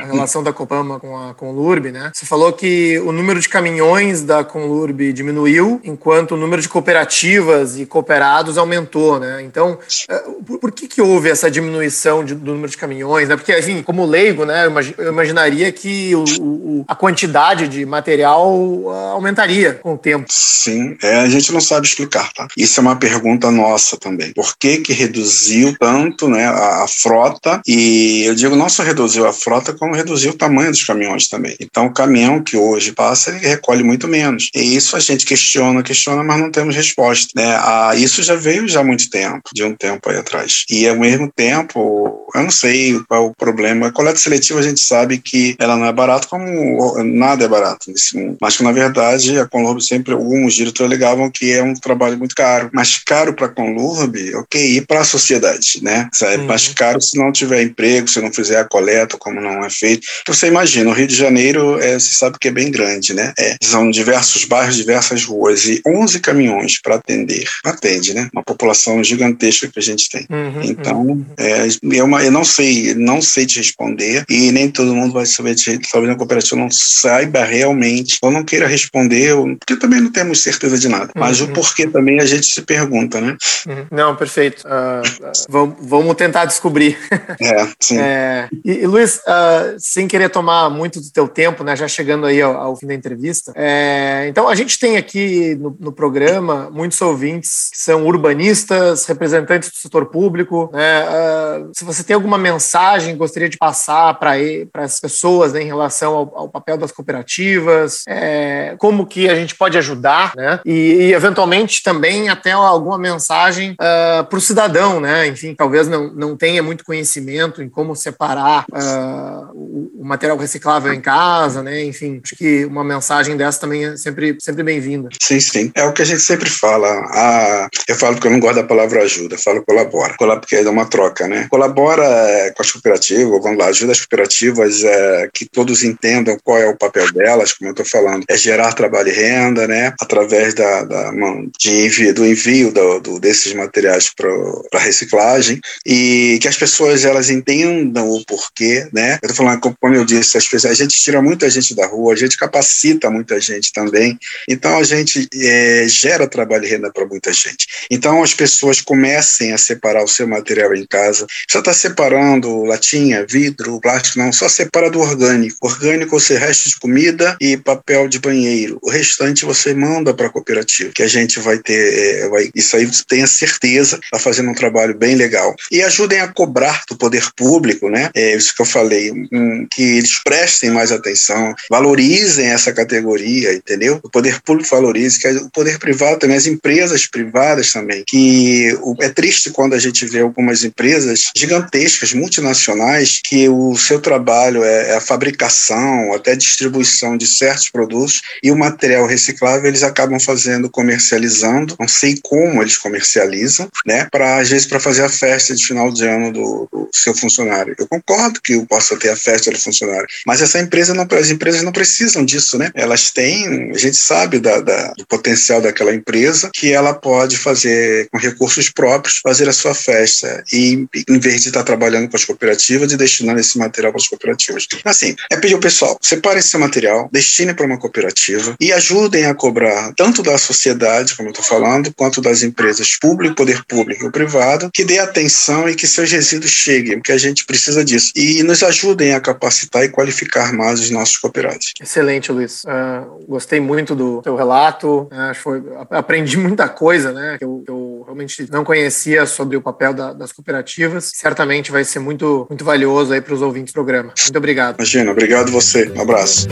a 0.00 0.04
relação 0.04 0.42
da 0.42 0.52
Copama 0.52 1.00
com 1.00 1.16
a 1.16 1.34
Conlurb, 1.34 1.90
né? 1.90 2.10
Você 2.12 2.26
falou 2.26 2.52
que 2.52 2.98
o 3.00 3.12
número 3.12 3.40
de 3.40 3.48
caminhões 3.48 4.22
da 4.22 4.44
Conlurb 4.44 5.12
diminuiu, 5.12 5.80
enquanto 5.84 6.32
o 6.32 6.36
número 6.36 6.60
de 6.60 6.68
cooperativas 6.68 7.78
e 7.78 7.86
cooperados 7.86 8.58
aumentou, 8.58 9.13
né? 9.18 9.42
Então, 9.42 9.78
eh, 10.08 10.22
por, 10.60 10.72
que 10.72 10.86
que 10.86 11.00
houve 11.00 11.30
essa 11.30 11.50
diminuição 11.50 12.24
de, 12.24 12.34
do 12.34 12.52
número 12.52 12.70
de 12.70 12.76
caminhões, 12.76 13.28
né? 13.28 13.36
Porque, 13.36 13.52
assim, 13.52 13.82
como 13.82 14.04
leigo, 14.04 14.44
né, 14.44 14.66
eu 14.98 15.08
imaginaria 15.08 15.70
que 15.72 16.14
o, 16.14 16.24
o, 16.40 16.84
a 16.88 16.94
quantidade 16.94 17.68
de 17.68 17.84
material 17.86 18.52
ah, 18.90 19.10
aumentaria 19.12 19.74
com 19.74 19.94
o 19.94 19.98
tempo. 19.98 20.26
Sim, 20.28 20.96
é, 21.02 21.20
a 21.20 21.28
gente 21.28 21.52
não 21.52 21.60
sabe 21.60 21.86
explicar, 21.86 22.32
tá? 22.32 22.48
Isso 22.56 22.80
é 22.80 22.82
uma 22.82 22.96
pergunta 22.96 23.50
nossa 23.50 23.96
também. 23.96 24.32
Por 24.32 24.56
que 24.56 24.78
que 24.78 24.92
reduziu 24.92 25.76
tanto, 25.78 26.28
né, 26.28 26.46
a, 26.46 26.84
a 26.84 26.88
frota? 26.88 27.60
E 27.66 28.24
eu 28.24 28.34
digo, 28.34 28.56
não 28.56 28.68
só 28.68 28.82
reduziu 28.82 29.26
a 29.26 29.32
frota, 29.32 29.72
como 29.72 29.94
reduziu 29.94 30.32
o 30.32 30.36
tamanho 30.36 30.70
dos 30.70 30.84
caminhões 30.84 31.28
também. 31.28 31.56
Então, 31.60 31.86
o 31.86 31.92
caminhão 31.92 32.42
que 32.42 32.56
hoje 32.56 32.92
passa, 32.92 33.30
ele 33.30 33.46
recolhe 33.46 33.82
muito 33.82 34.08
menos. 34.08 34.50
E 34.54 34.76
isso 34.76 34.96
a 34.96 35.00
gente 35.00 35.24
questiona, 35.24 35.82
questiona, 35.82 36.22
mas 36.22 36.40
não 36.40 36.50
temos 36.50 36.74
resposta. 36.74 37.28
Né? 37.34 37.56
Ah, 37.60 37.92
isso 37.96 38.22
já 38.22 38.34
veio 38.34 38.68
já 38.68 38.80
há 38.80 38.84
muito 39.04 39.10
tempo, 39.10 39.42
de 39.52 39.64
um 39.64 39.74
tempo 39.74 40.10
aí 40.10 40.16
atrás. 40.16 40.64
E 40.70 40.88
ao 40.88 40.96
mesmo 40.96 41.30
tempo, 41.34 42.26
eu 42.34 42.42
não 42.42 42.50
sei 42.50 42.98
qual 43.08 43.24
é 43.24 43.26
o 43.28 43.34
problema. 43.34 43.86
A 43.86 43.92
coleta 43.92 44.18
seletiva 44.18 44.60
a 44.60 44.62
gente 44.62 44.80
sabe 44.80 45.18
que 45.18 45.56
ela 45.58 45.76
não 45.76 45.86
é 45.86 45.92
barata, 45.92 46.26
como 46.28 47.02
nada 47.04 47.44
é 47.44 47.48
barato 47.48 47.90
nesse 47.90 48.16
mundo. 48.16 48.36
Mas 48.40 48.56
que, 48.56 48.62
na 48.62 48.72
verdade, 48.72 49.38
a 49.38 49.46
Conlurb 49.46 49.80
sempre, 49.80 50.14
alguns 50.14 50.54
diretores 50.54 50.90
alegavam 50.90 51.30
que 51.30 51.52
é 51.52 51.62
um 51.62 51.74
trabalho 51.74 52.18
muito 52.18 52.34
caro. 52.34 52.70
Mais 52.72 52.98
caro 52.98 53.34
para 53.34 53.46
a 53.46 53.50
Conlurb, 53.50 54.16
ok, 54.36 54.76
e 54.76 54.80
para 54.80 55.00
a 55.00 55.04
sociedade, 55.04 55.80
né? 55.82 56.08
É 56.22 56.36
uhum. 56.36 56.46
mais 56.46 56.68
caro 56.68 57.00
se 57.00 57.18
não 57.18 57.32
tiver 57.32 57.62
emprego, 57.62 58.08
se 58.08 58.20
não 58.20 58.32
fizer 58.32 58.58
a 58.58 58.64
coleta, 58.64 59.16
como 59.18 59.40
não 59.40 59.64
é 59.64 59.70
feito. 59.70 60.06
Você 60.26 60.48
imagina, 60.48 60.90
o 60.90 60.92
Rio 60.92 61.06
de 61.06 61.14
Janeiro, 61.14 61.78
é, 61.80 61.94
você 61.94 62.14
sabe 62.14 62.38
que 62.38 62.48
é 62.48 62.52
bem 62.52 62.70
grande, 62.70 63.12
né? 63.14 63.32
É, 63.38 63.56
são 63.62 63.90
diversos 63.90 64.44
bairros, 64.44 64.76
diversas 64.76 65.24
ruas 65.24 65.64
e 65.66 65.80
11 65.86 66.20
caminhões 66.20 66.80
para 66.80 66.96
atender. 66.96 67.44
Atende, 67.64 68.14
né? 68.14 68.28
Uma 68.32 68.42
população 68.42 68.93
gigantesca 69.02 69.68
que 69.68 69.78
a 69.78 69.82
gente 69.82 70.08
tem. 70.08 70.26
Uhum, 70.30 70.62
então, 70.62 71.02
uhum. 71.02 71.24
É, 71.36 71.66
é 71.96 72.02
uma, 72.02 72.22
eu 72.22 72.30
não 72.30 72.44
sei, 72.44 72.94
não 72.94 73.20
sei 73.20 73.46
te 73.46 73.58
responder 73.58 74.24
e 74.28 74.52
nem 74.52 74.70
todo 74.70 74.94
mundo 74.94 75.12
vai 75.12 75.26
saber 75.26 75.54
te, 75.54 75.78
talvez 75.90 76.12
a 76.12 76.16
cooperativa 76.16 76.60
não 76.60 76.68
saiba 76.70 77.44
realmente 77.44 78.18
ou 78.22 78.30
não 78.30 78.44
queira 78.44 78.66
responder, 78.66 79.34
porque 79.58 79.76
também 79.76 80.00
não 80.00 80.10
temos 80.10 80.42
certeza 80.42 80.78
de 80.78 80.88
nada. 80.88 81.10
Mas 81.16 81.40
uhum. 81.40 81.48
o 81.48 81.52
porquê 81.52 81.86
também 81.86 82.20
a 82.20 82.26
gente 82.26 82.46
se 82.46 82.62
pergunta, 82.62 83.20
né? 83.20 83.36
Uhum. 83.66 83.86
Não, 83.90 84.16
perfeito. 84.16 84.64
Uh, 84.66 85.32
vamos, 85.48 85.76
vamos 85.80 86.14
tentar 86.16 86.44
descobrir. 86.44 86.96
É, 87.40 87.68
sim. 87.80 87.98
É, 87.98 88.48
e, 88.64 88.72
e 88.72 88.86
Luiz, 88.86 89.16
uh, 89.16 89.76
sem 89.78 90.06
querer 90.06 90.28
tomar 90.28 90.70
muito 90.70 91.00
do 91.00 91.10
teu 91.10 91.28
tempo, 91.28 91.64
né? 91.64 91.76
Já 91.76 91.88
chegando 91.88 92.26
aí 92.26 92.40
ao, 92.40 92.56
ao 92.56 92.76
fim 92.76 92.86
da 92.86 92.94
entrevista. 92.94 93.52
É, 93.54 94.26
então, 94.28 94.48
a 94.48 94.54
gente 94.54 94.78
tem 94.78 94.96
aqui 94.96 95.54
no, 95.56 95.76
no, 95.78 95.92
programa 95.92 96.70
muitos 96.70 97.00
ouvintes 97.00 97.70
que 97.70 97.78
são 97.78 98.06
urbanistas, 98.06 98.83
representantes 99.06 99.70
do 99.70 99.76
setor 99.76 100.06
público. 100.06 100.70
Né? 100.72 101.04
Uh, 101.04 101.70
se 101.74 101.84
você 101.84 102.02
tem 102.02 102.14
alguma 102.14 102.38
mensagem 102.38 103.16
gostaria 103.16 103.48
de 103.48 103.56
passar 103.56 104.18
para 104.18 104.34
as 104.74 105.00
pessoas 105.00 105.52
né, 105.52 105.62
em 105.62 105.66
relação 105.66 106.14
ao, 106.14 106.38
ao, 106.38 106.48
papel 106.48 106.76
das 106.76 106.92
cooperativas, 106.92 108.02
é, 108.06 108.74
como 108.78 109.06
que 109.06 109.28
a 109.28 109.34
gente 109.34 109.54
pode 109.54 109.76
ajudar, 109.78 110.32
né? 110.36 110.60
E, 110.64 110.72
e 110.72 111.14
eventualmente 111.14 111.82
também 111.82 112.28
até 112.28 112.52
alguma 112.52 112.98
mensagem 112.98 113.72
uh, 113.72 113.76
ah, 114.20 114.26
para 114.28 114.38
o 114.38 114.40
cidadão, 114.40 115.00
né? 115.00 115.26
Enfim, 115.26 115.54
talvez 115.54 115.88
não, 115.88 116.12
não 116.12 116.36
tenha 116.36 116.62
muito 116.62 116.84
conhecimento 116.84 117.62
em 117.62 117.68
como 117.68 117.96
separar 117.96 118.64
uh, 118.70 119.50
o, 119.54 119.90
o 120.00 120.04
material 120.04 120.36
reciclável 120.36 120.92
em 120.92 121.00
casa, 121.00 121.62
né? 121.62 121.84
Enfim, 121.84 122.20
acho 122.22 122.36
que 122.36 122.64
uma 122.64 122.84
mensagem 122.84 123.36
dessa 123.36 123.60
também 123.60 123.84
é 123.84 123.96
sempre, 123.96 124.36
sempre 124.40 124.62
bem-vinda. 124.62 125.08
Sim, 125.20 125.40
sim. 125.40 125.72
É 125.74 125.84
o 125.84 125.92
que 125.92 126.02
a 126.02 126.06
gente 126.06 126.20
sempre 126.20 126.48
fala. 126.48 127.68
Eu 127.88 127.94
falo 127.96 128.20
que 128.20 128.26
eu 128.26 128.30
não 128.30 128.40
gosto 128.40 128.56
da 128.56 128.64
palavra 128.74 129.02
ajuda, 129.02 129.38
falo 129.38 129.62
colabora. 129.62 130.14
Colabora 130.16 130.40
porque 130.40 130.56
é 130.56 130.68
uma 130.68 130.86
troca, 130.86 131.28
né? 131.28 131.46
Colabora 131.48 132.04
é, 132.04 132.50
com 132.50 132.62
as 132.62 132.72
cooperativas, 132.72 133.42
vamos 133.42 133.58
lá, 133.58 133.66
ajuda 133.66 133.92
as 133.92 134.00
cooperativas 134.00 134.82
é, 134.82 135.28
que 135.32 135.46
todos 135.46 135.84
entendam 135.84 136.36
qual 136.42 136.58
é 136.58 136.68
o 136.68 136.76
papel 136.76 137.10
delas, 137.12 137.52
como 137.52 137.68
eu 137.68 137.72
estou 137.72 137.86
falando, 137.86 138.24
é 138.28 138.36
gerar 138.36 138.72
trabalho 138.72 139.08
e 139.08 139.12
renda, 139.12 139.68
né? 139.68 139.94
Através 140.00 140.54
da, 140.54 140.82
da 140.82 141.12
de 141.58 141.86
envio, 141.86 142.14
do 142.14 142.26
envio 142.26 142.72
do, 142.72 143.00
do 143.00 143.20
desses 143.20 143.52
materiais 143.52 144.10
para 144.12 144.80
reciclagem 144.80 145.60
e 145.86 146.38
que 146.42 146.48
as 146.48 146.56
pessoas 146.56 147.04
elas 147.04 147.30
entendam 147.30 148.10
o 148.10 148.24
porquê, 148.24 148.88
né? 148.92 149.18
Eu 149.22 149.30
estou 149.30 149.44
falando, 149.44 149.60
como 149.60 149.94
eu 149.94 150.04
disse, 150.04 150.36
as 150.36 150.48
pessoas, 150.48 150.72
a 150.72 150.74
gente 150.74 151.00
tira 151.00 151.22
muita 151.22 151.48
gente 151.48 151.74
da 151.74 151.86
rua, 151.86 152.12
a 152.12 152.16
gente 152.16 152.36
capacita 152.36 153.10
muita 153.10 153.40
gente 153.40 153.72
também, 153.72 154.18
então 154.48 154.76
a 154.76 154.82
gente 154.82 155.28
é, 155.32 155.86
gera 155.86 156.26
trabalho 156.26 156.64
e 156.64 156.68
renda 156.68 156.90
para 156.92 157.06
muita 157.06 157.32
gente. 157.32 157.66
Então 157.90 158.22
as 158.22 158.34
pessoas 158.34 158.63
comecem 158.80 159.52
a 159.52 159.58
separar 159.58 160.04
o 160.04 160.08
seu 160.08 160.26
material 160.26 160.74
em 160.74 160.86
casa. 160.86 161.26
Você 161.48 161.58
está 161.58 161.72
separando 161.72 162.64
latinha, 162.64 163.26
vidro, 163.28 163.80
plástico, 163.80 164.18
não, 164.18 164.32
só 164.32 164.48
separa 164.48 164.90
do 164.90 165.00
orgânico. 165.00 165.56
Orgânico 165.62 166.18
você 166.18 166.36
resto 166.36 166.68
de 166.68 166.78
comida 166.78 167.36
e 167.40 167.56
papel 167.56 168.08
de 168.08 168.18
banheiro. 168.18 168.78
O 168.82 168.90
restante 168.90 169.44
você 169.44 169.74
manda 169.74 170.14
para 170.14 170.26
a 170.26 170.30
cooperativa, 170.30 170.92
que 170.94 171.02
a 171.02 171.08
gente 171.08 171.40
vai 171.40 171.58
ter, 171.58 171.74
é, 171.74 172.28
vai, 172.28 172.50
isso 172.54 172.76
aí 172.76 172.88
tenha 173.08 173.26
certeza, 173.26 173.98
está 174.02 174.18
fazendo 174.18 174.50
um 174.50 174.54
trabalho 174.54 174.96
bem 174.96 175.14
legal. 175.14 175.54
E 175.70 175.82
ajudem 175.82 176.20
a 176.20 176.28
cobrar 176.28 176.82
do 176.88 176.96
poder 176.96 177.28
público, 177.36 177.88
né? 177.88 178.10
É 178.14 178.34
isso 178.36 178.54
que 178.54 178.62
eu 178.62 178.66
falei, 178.66 179.10
um, 179.10 179.66
que 179.70 179.82
eles 179.98 180.22
prestem 180.22 180.70
mais 180.70 180.92
atenção, 180.92 181.54
valorizem 181.70 182.46
essa 182.46 182.72
categoria, 182.72 183.52
entendeu? 183.52 184.00
O 184.02 184.10
poder 184.10 184.40
público 184.42 184.70
valorize, 184.70 185.18
que 185.18 185.28
o 185.28 185.50
poder 185.50 185.78
privado 185.78 186.18
também, 186.18 186.36
as 186.36 186.46
empresas 186.46 187.06
privadas 187.06 187.72
também, 187.72 188.04
que 188.06 188.53
é 189.00 189.08
triste 189.08 189.50
quando 189.50 189.74
a 189.74 189.78
gente 189.78 190.06
vê 190.06 190.20
algumas 190.20 190.64
empresas 190.64 191.30
gigantescas, 191.36 192.12
multinacionais, 192.12 193.20
que 193.24 193.48
o 193.48 193.76
seu 193.76 194.00
trabalho 194.00 194.62
é, 194.64 194.90
é 194.90 194.94
a 194.96 195.00
fabricação, 195.00 196.12
até 196.14 196.34
distribuição 196.36 197.16
de 197.16 197.26
certos 197.26 197.68
produtos 197.68 198.22
e 198.42 198.50
o 198.50 198.56
material 198.56 199.06
reciclável 199.06 199.68
eles 199.68 199.82
acabam 199.82 200.18
fazendo, 200.18 200.70
comercializando, 200.70 201.76
não 201.78 201.88
sei 201.88 202.18
como 202.22 202.62
eles 202.62 202.76
comercializam, 202.76 203.68
né, 203.86 204.06
para 204.10 204.38
às 204.38 204.48
vezes 204.48 204.66
para 204.66 204.80
fazer 204.80 205.02
a 205.02 205.08
festa 205.08 205.54
de 205.54 205.64
final 205.64 205.90
de 205.90 206.06
ano 206.06 206.32
do, 206.32 206.68
do 206.72 206.88
seu 206.92 207.14
funcionário. 207.14 207.74
Eu 207.78 207.88
concordo 207.88 208.40
que 208.40 208.58
possa 208.66 208.96
ter 208.96 209.10
a 209.10 209.16
festa 209.16 209.50
do 209.50 209.58
funcionário, 209.58 210.06
mas 210.26 210.40
essa 210.40 210.60
empresa 210.60 210.94
não, 210.94 211.06
as 211.18 211.30
empresas 211.30 211.62
não 211.62 211.72
precisam 211.72 212.24
disso, 212.24 212.58
né? 212.58 212.70
Elas 212.74 213.10
têm, 213.10 213.70
a 213.72 213.78
gente 213.78 213.96
sabe 213.96 214.38
da, 214.38 214.60
da, 214.60 214.92
do 214.92 215.06
potencial 215.06 215.60
daquela 215.60 215.94
empresa 215.94 216.50
que 216.52 216.72
ela 216.72 216.94
pode 216.94 217.36
fazer 217.36 218.08
com 218.10 218.18
recursos 218.34 218.68
próprios 218.68 219.18
fazer 219.22 219.48
a 219.48 219.52
sua 219.52 219.74
festa 219.74 220.42
e 220.52 220.86
em 221.08 221.18
vez 221.18 221.42
de 221.42 221.48
estar 221.48 221.62
trabalhando 221.62 222.08
com 222.08 222.16
as 222.16 222.24
cooperativas 222.24 222.92
e 222.92 222.96
destinando 222.96 223.40
esse 223.40 223.56
material 223.58 223.92
para 223.92 224.00
as 224.00 224.08
cooperativas. 224.08 224.66
Assim, 224.84 225.14
é 225.30 225.36
pedir 225.36 225.54
ao 225.54 225.60
pessoal, 225.60 225.98
separe 226.02 226.40
esse 226.40 226.56
material, 226.58 227.08
destine 227.12 227.54
para 227.54 227.66
uma 227.66 227.78
cooperativa 227.78 228.54
e 228.60 228.72
ajudem 228.72 229.26
a 229.26 229.34
cobrar 229.34 229.92
tanto 229.96 230.22
da 230.22 230.36
sociedade, 230.36 231.16
como 231.16 231.28
eu 231.28 231.32
estou 231.32 231.44
falando, 231.44 231.92
quanto 231.94 232.20
das 232.20 232.42
empresas 232.42 232.98
público, 232.98 233.36
poder 233.36 233.64
público 233.64 234.06
e 234.06 234.10
privado, 234.10 234.70
que 234.72 234.84
dê 234.84 234.98
atenção 234.98 235.68
e 235.68 235.74
que 235.74 235.86
seus 235.86 236.10
resíduos 236.10 236.50
cheguem, 236.50 236.96
porque 236.96 237.12
a 237.12 237.18
gente 237.18 237.44
precisa 237.44 237.84
disso. 237.84 238.12
E 238.16 238.42
nos 238.42 238.62
ajudem 238.62 239.14
a 239.14 239.20
capacitar 239.20 239.84
e 239.84 239.88
qualificar 239.88 240.52
mais 240.52 240.80
os 240.80 240.90
nossos 240.90 241.16
cooperados. 241.18 241.72
Excelente, 241.80 242.32
Luiz. 242.32 242.64
Uh, 242.64 243.24
gostei 243.28 243.60
muito 243.60 243.94
do 243.94 244.22
teu 244.22 244.36
relato. 244.36 245.08
Uh, 245.12 245.34
foi, 245.34 245.62
aprendi 245.90 246.36
muita 246.36 246.68
coisa, 246.68 247.12
né? 247.12 247.36
Que 247.38 247.44
eu, 247.44 247.62
eu, 247.66 248.02
realmente 248.04 248.23
não 248.50 248.64
conhecia 248.64 249.26
sobre 249.26 249.56
o 249.56 249.62
papel 249.62 249.94
da, 249.94 250.12
das 250.12 250.32
cooperativas. 250.32 251.10
Certamente 251.14 251.70
vai 251.70 251.84
ser 251.84 251.98
muito, 251.98 252.46
muito 252.48 252.64
valioso 252.64 253.12
aí 253.12 253.20
para 253.20 253.34
os 253.34 253.42
ouvintes 253.42 253.72
do 253.72 253.74
programa. 253.74 254.12
Muito 254.18 254.38
obrigado. 254.38 254.76
Imagina, 254.76 255.10
obrigado 255.10 255.50
você. 255.50 255.90
Um 255.90 256.02
abraço. 256.02 256.46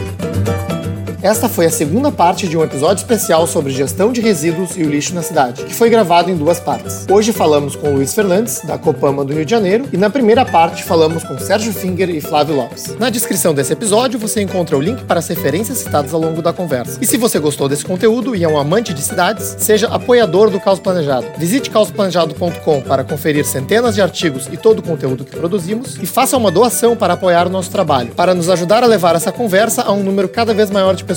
Esta 1.22 1.48
foi 1.48 1.66
a 1.66 1.70
segunda 1.70 2.10
parte 2.10 2.48
de 2.48 2.58
um 2.58 2.64
episódio 2.64 3.00
especial 3.00 3.46
sobre 3.46 3.72
gestão 3.72 4.10
de 4.10 4.20
resíduos 4.20 4.76
e 4.76 4.82
o 4.82 4.90
lixo 4.90 5.14
na 5.14 5.22
cidade, 5.22 5.62
que 5.62 5.72
foi 5.72 5.88
gravado 5.88 6.32
em 6.32 6.36
duas 6.36 6.58
partes. 6.58 7.06
Hoje 7.08 7.32
falamos 7.32 7.76
com 7.76 7.94
Luiz 7.94 8.12
Fernandes, 8.12 8.60
da 8.64 8.76
Copama 8.76 9.24
do 9.24 9.32
Rio 9.32 9.44
de 9.44 9.50
Janeiro, 9.52 9.88
e 9.92 9.96
na 9.96 10.10
primeira 10.10 10.44
parte 10.44 10.82
falamos 10.82 11.22
com 11.22 11.38
Sérgio 11.38 11.72
Finger 11.72 12.10
e 12.10 12.20
Flávio 12.20 12.56
Lopes. 12.56 12.96
Na 12.98 13.08
descrição 13.08 13.54
desse 13.54 13.72
episódio 13.72 14.18
você 14.18 14.42
encontra 14.42 14.76
o 14.76 14.80
link 14.80 15.04
para 15.04 15.20
as 15.20 15.28
referências 15.28 15.78
citadas 15.78 16.12
ao 16.12 16.20
longo 16.20 16.42
da 16.42 16.52
conversa. 16.52 16.98
E 17.00 17.06
se 17.06 17.16
você 17.16 17.38
gostou 17.38 17.68
desse 17.68 17.84
conteúdo 17.84 18.34
e 18.34 18.42
é 18.42 18.48
um 18.48 18.58
amante 18.58 18.92
de 18.92 19.00
cidades, 19.00 19.54
seja 19.60 19.86
apoiador 19.86 20.50
do 20.50 20.58
Caos 20.58 20.80
Planejado. 20.80 21.26
Visite 21.38 21.70
caosplanejado.com 21.70 22.80
para 22.80 23.04
conferir 23.04 23.44
centenas 23.44 23.94
de 23.94 24.02
artigos 24.02 24.48
e 24.50 24.56
todo 24.56 24.80
o 24.80 24.82
conteúdo 24.82 25.24
que 25.24 25.36
produzimos 25.36 25.96
e 26.02 26.04
faça 26.04 26.36
uma 26.36 26.50
doação 26.50 26.96
para 26.96 27.14
apoiar 27.14 27.46
o 27.46 27.50
nosso 27.50 27.70
trabalho, 27.70 28.10
para 28.16 28.34
nos 28.34 28.50
ajudar 28.50 28.82
a 28.82 28.88
levar 28.88 29.14
essa 29.14 29.30
conversa 29.30 29.82
a 29.82 29.92
um 29.92 30.02
número 30.02 30.28
cada 30.28 30.52
vez 30.52 30.68
maior 30.68 30.96
de 30.96 31.04
pessoas. 31.04 31.11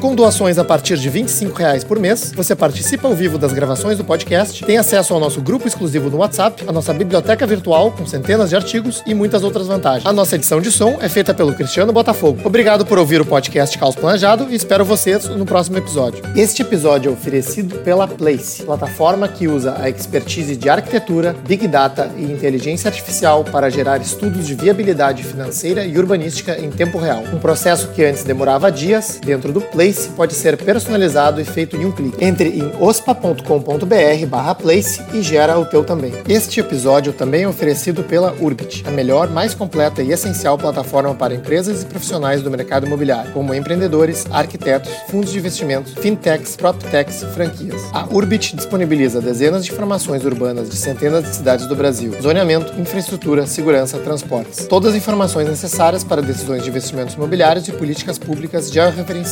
Com 0.00 0.14
doações 0.14 0.58
a 0.58 0.64
partir 0.64 0.96
de 0.96 1.08
25 1.08 1.58
reais 1.58 1.84
por 1.84 1.98
mês, 1.98 2.32
você 2.34 2.54
participa 2.54 3.08
ao 3.08 3.14
vivo 3.14 3.36
das 3.36 3.52
gravações 3.52 3.98
do 3.98 4.04
podcast, 4.04 4.64
tem 4.64 4.78
acesso 4.78 5.12
ao 5.12 5.20
nosso 5.20 5.40
grupo 5.40 5.66
exclusivo 5.66 6.08
no 6.08 6.18
WhatsApp, 6.18 6.64
a 6.66 6.72
nossa 6.72 6.92
biblioteca 6.92 7.46
virtual 7.46 7.90
com 7.92 8.06
centenas 8.06 8.50
de 8.50 8.56
artigos 8.56 9.02
e 9.06 9.14
muitas 9.14 9.42
outras 9.42 9.66
vantagens. 9.66 10.06
A 10.06 10.12
nossa 10.12 10.36
edição 10.36 10.60
de 10.60 10.70
som 10.70 10.98
é 11.00 11.08
feita 11.08 11.32
pelo 11.34 11.54
Cristiano 11.54 11.92
Botafogo. 11.92 12.40
Obrigado 12.44 12.84
por 12.84 12.98
ouvir 12.98 13.20
o 13.20 13.26
podcast 13.26 13.76
Caos 13.78 13.94
Planejado 13.94 14.46
e 14.50 14.54
espero 14.54 14.84
vocês 14.84 15.28
no 15.28 15.44
próximo 15.44 15.78
episódio. 15.78 16.22
Este 16.36 16.62
episódio 16.62 17.10
é 17.10 17.12
oferecido 17.12 17.76
pela 17.78 18.06
Place, 18.06 18.62
plataforma 18.62 19.28
que 19.28 19.48
usa 19.48 19.76
a 19.78 19.88
expertise 19.88 20.56
de 20.56 20.68
arquitetura, 20.68 21.34
big 21.46 21.66
data 21.66 22.10
e 22.16 22.24
inteligência 22.24 22.88
artificial 22.88 23.44
para 23.44 23.70
gerar 23.70 24.00
estudos 24.00 24.46
de 24.46 24.54
viabilidade 24.54 25.22
financeira 25.22 25.84
e 25.84 25.96
urbanística 25.98 26.58
em 26.58 26.70
tempo 26.70 26.98
real. 26.98 27.22
Um 27.32 27.38
processo 27.38 27.88
que 27.88 28.04
antes 28.04 28.24
demorava 28.24 28.70
dias, 28.70 29.20
dentro 29.24 29.39
do 29.48 29.60
Place 29.60 30.08
pode 30.10 30.34
ser 30.34 30.56
personalizado 30.56 31.40
e 31.40 31.44
feito 31.44 31.76
em 31.76 31.86
um 31.86 31.92
clique. 31.92 32.24
Entre 32.24 32.50
em 32.50 32.70
ospa.com.br/place 32.80 35.02
e 35.14 35.22
gera 35.22 35.58
o 35.58 35.64
teu 35.64 35.82
também. 35.82 36.12
Este 36.28 36.60
episódio 36.60 37.12
também 37.12 37.42
é 37.44 37.48
oferecido 37.48 38.04
pela 38.04 38.34
Urbit, 38.40 38.84
a 38.86 38.90
melhor, 38.90 39.30
mais 39.30 39.54
completa 39.54 40.02
e 40.02 40.12
essencial 40.12 40.58
plataforma 40.58 41.14
para 41.14 41.34
empresas 41.34 41.82
e 41.82 41.86
profissionais 41.86 42.42
do 42.42 42.50
mercado 42.50 42.86
imobiliário, 42.86 43.32
como 43.32 43.54
empreendedores, 43.54 44.26
arquitetos, 44.30 44.92
fundos 45.08 45.32
de 45.32 45.38
investimentos, 45.38 45.94
fintechs, 45.94 46.56
proptechs 46.56 47.22
franquias. 47.34 47.80
A 47.92 48.04
Urbit 48.06 48.56
disponibiliza 48.56 49.20
dezenas 49.20 49.64
de 49.64 49.72
informações 49.72 50.24
urbanas 50.24 50.68
de 50.68 50.76
centenas 50.76 51.24
de 51.24 51.36
cidades 51.36 51.66
do 51.66 51.74
Brasil, 51.74 52.14
zoneamento, 52.20 52.78
infraestrutura, 52.78 53.46
segurança, 53.46 53.98
transportes. 53.98 54.66
Todas 54.66 54.90
as 54.90 54.96
informações 54.96 55.48
necessárias 55.48 56.04
para 56.04 56.20
decisões 56.20 56.62
de 56.62 56.68
investimentos 56.68 57.14
imobiliários 57.14 57.66
e 57.68 57.72
políticas 57.72 58.18
públicas 58.18 58.70
já 58.70 58.90
referenciadas 58.90 59.29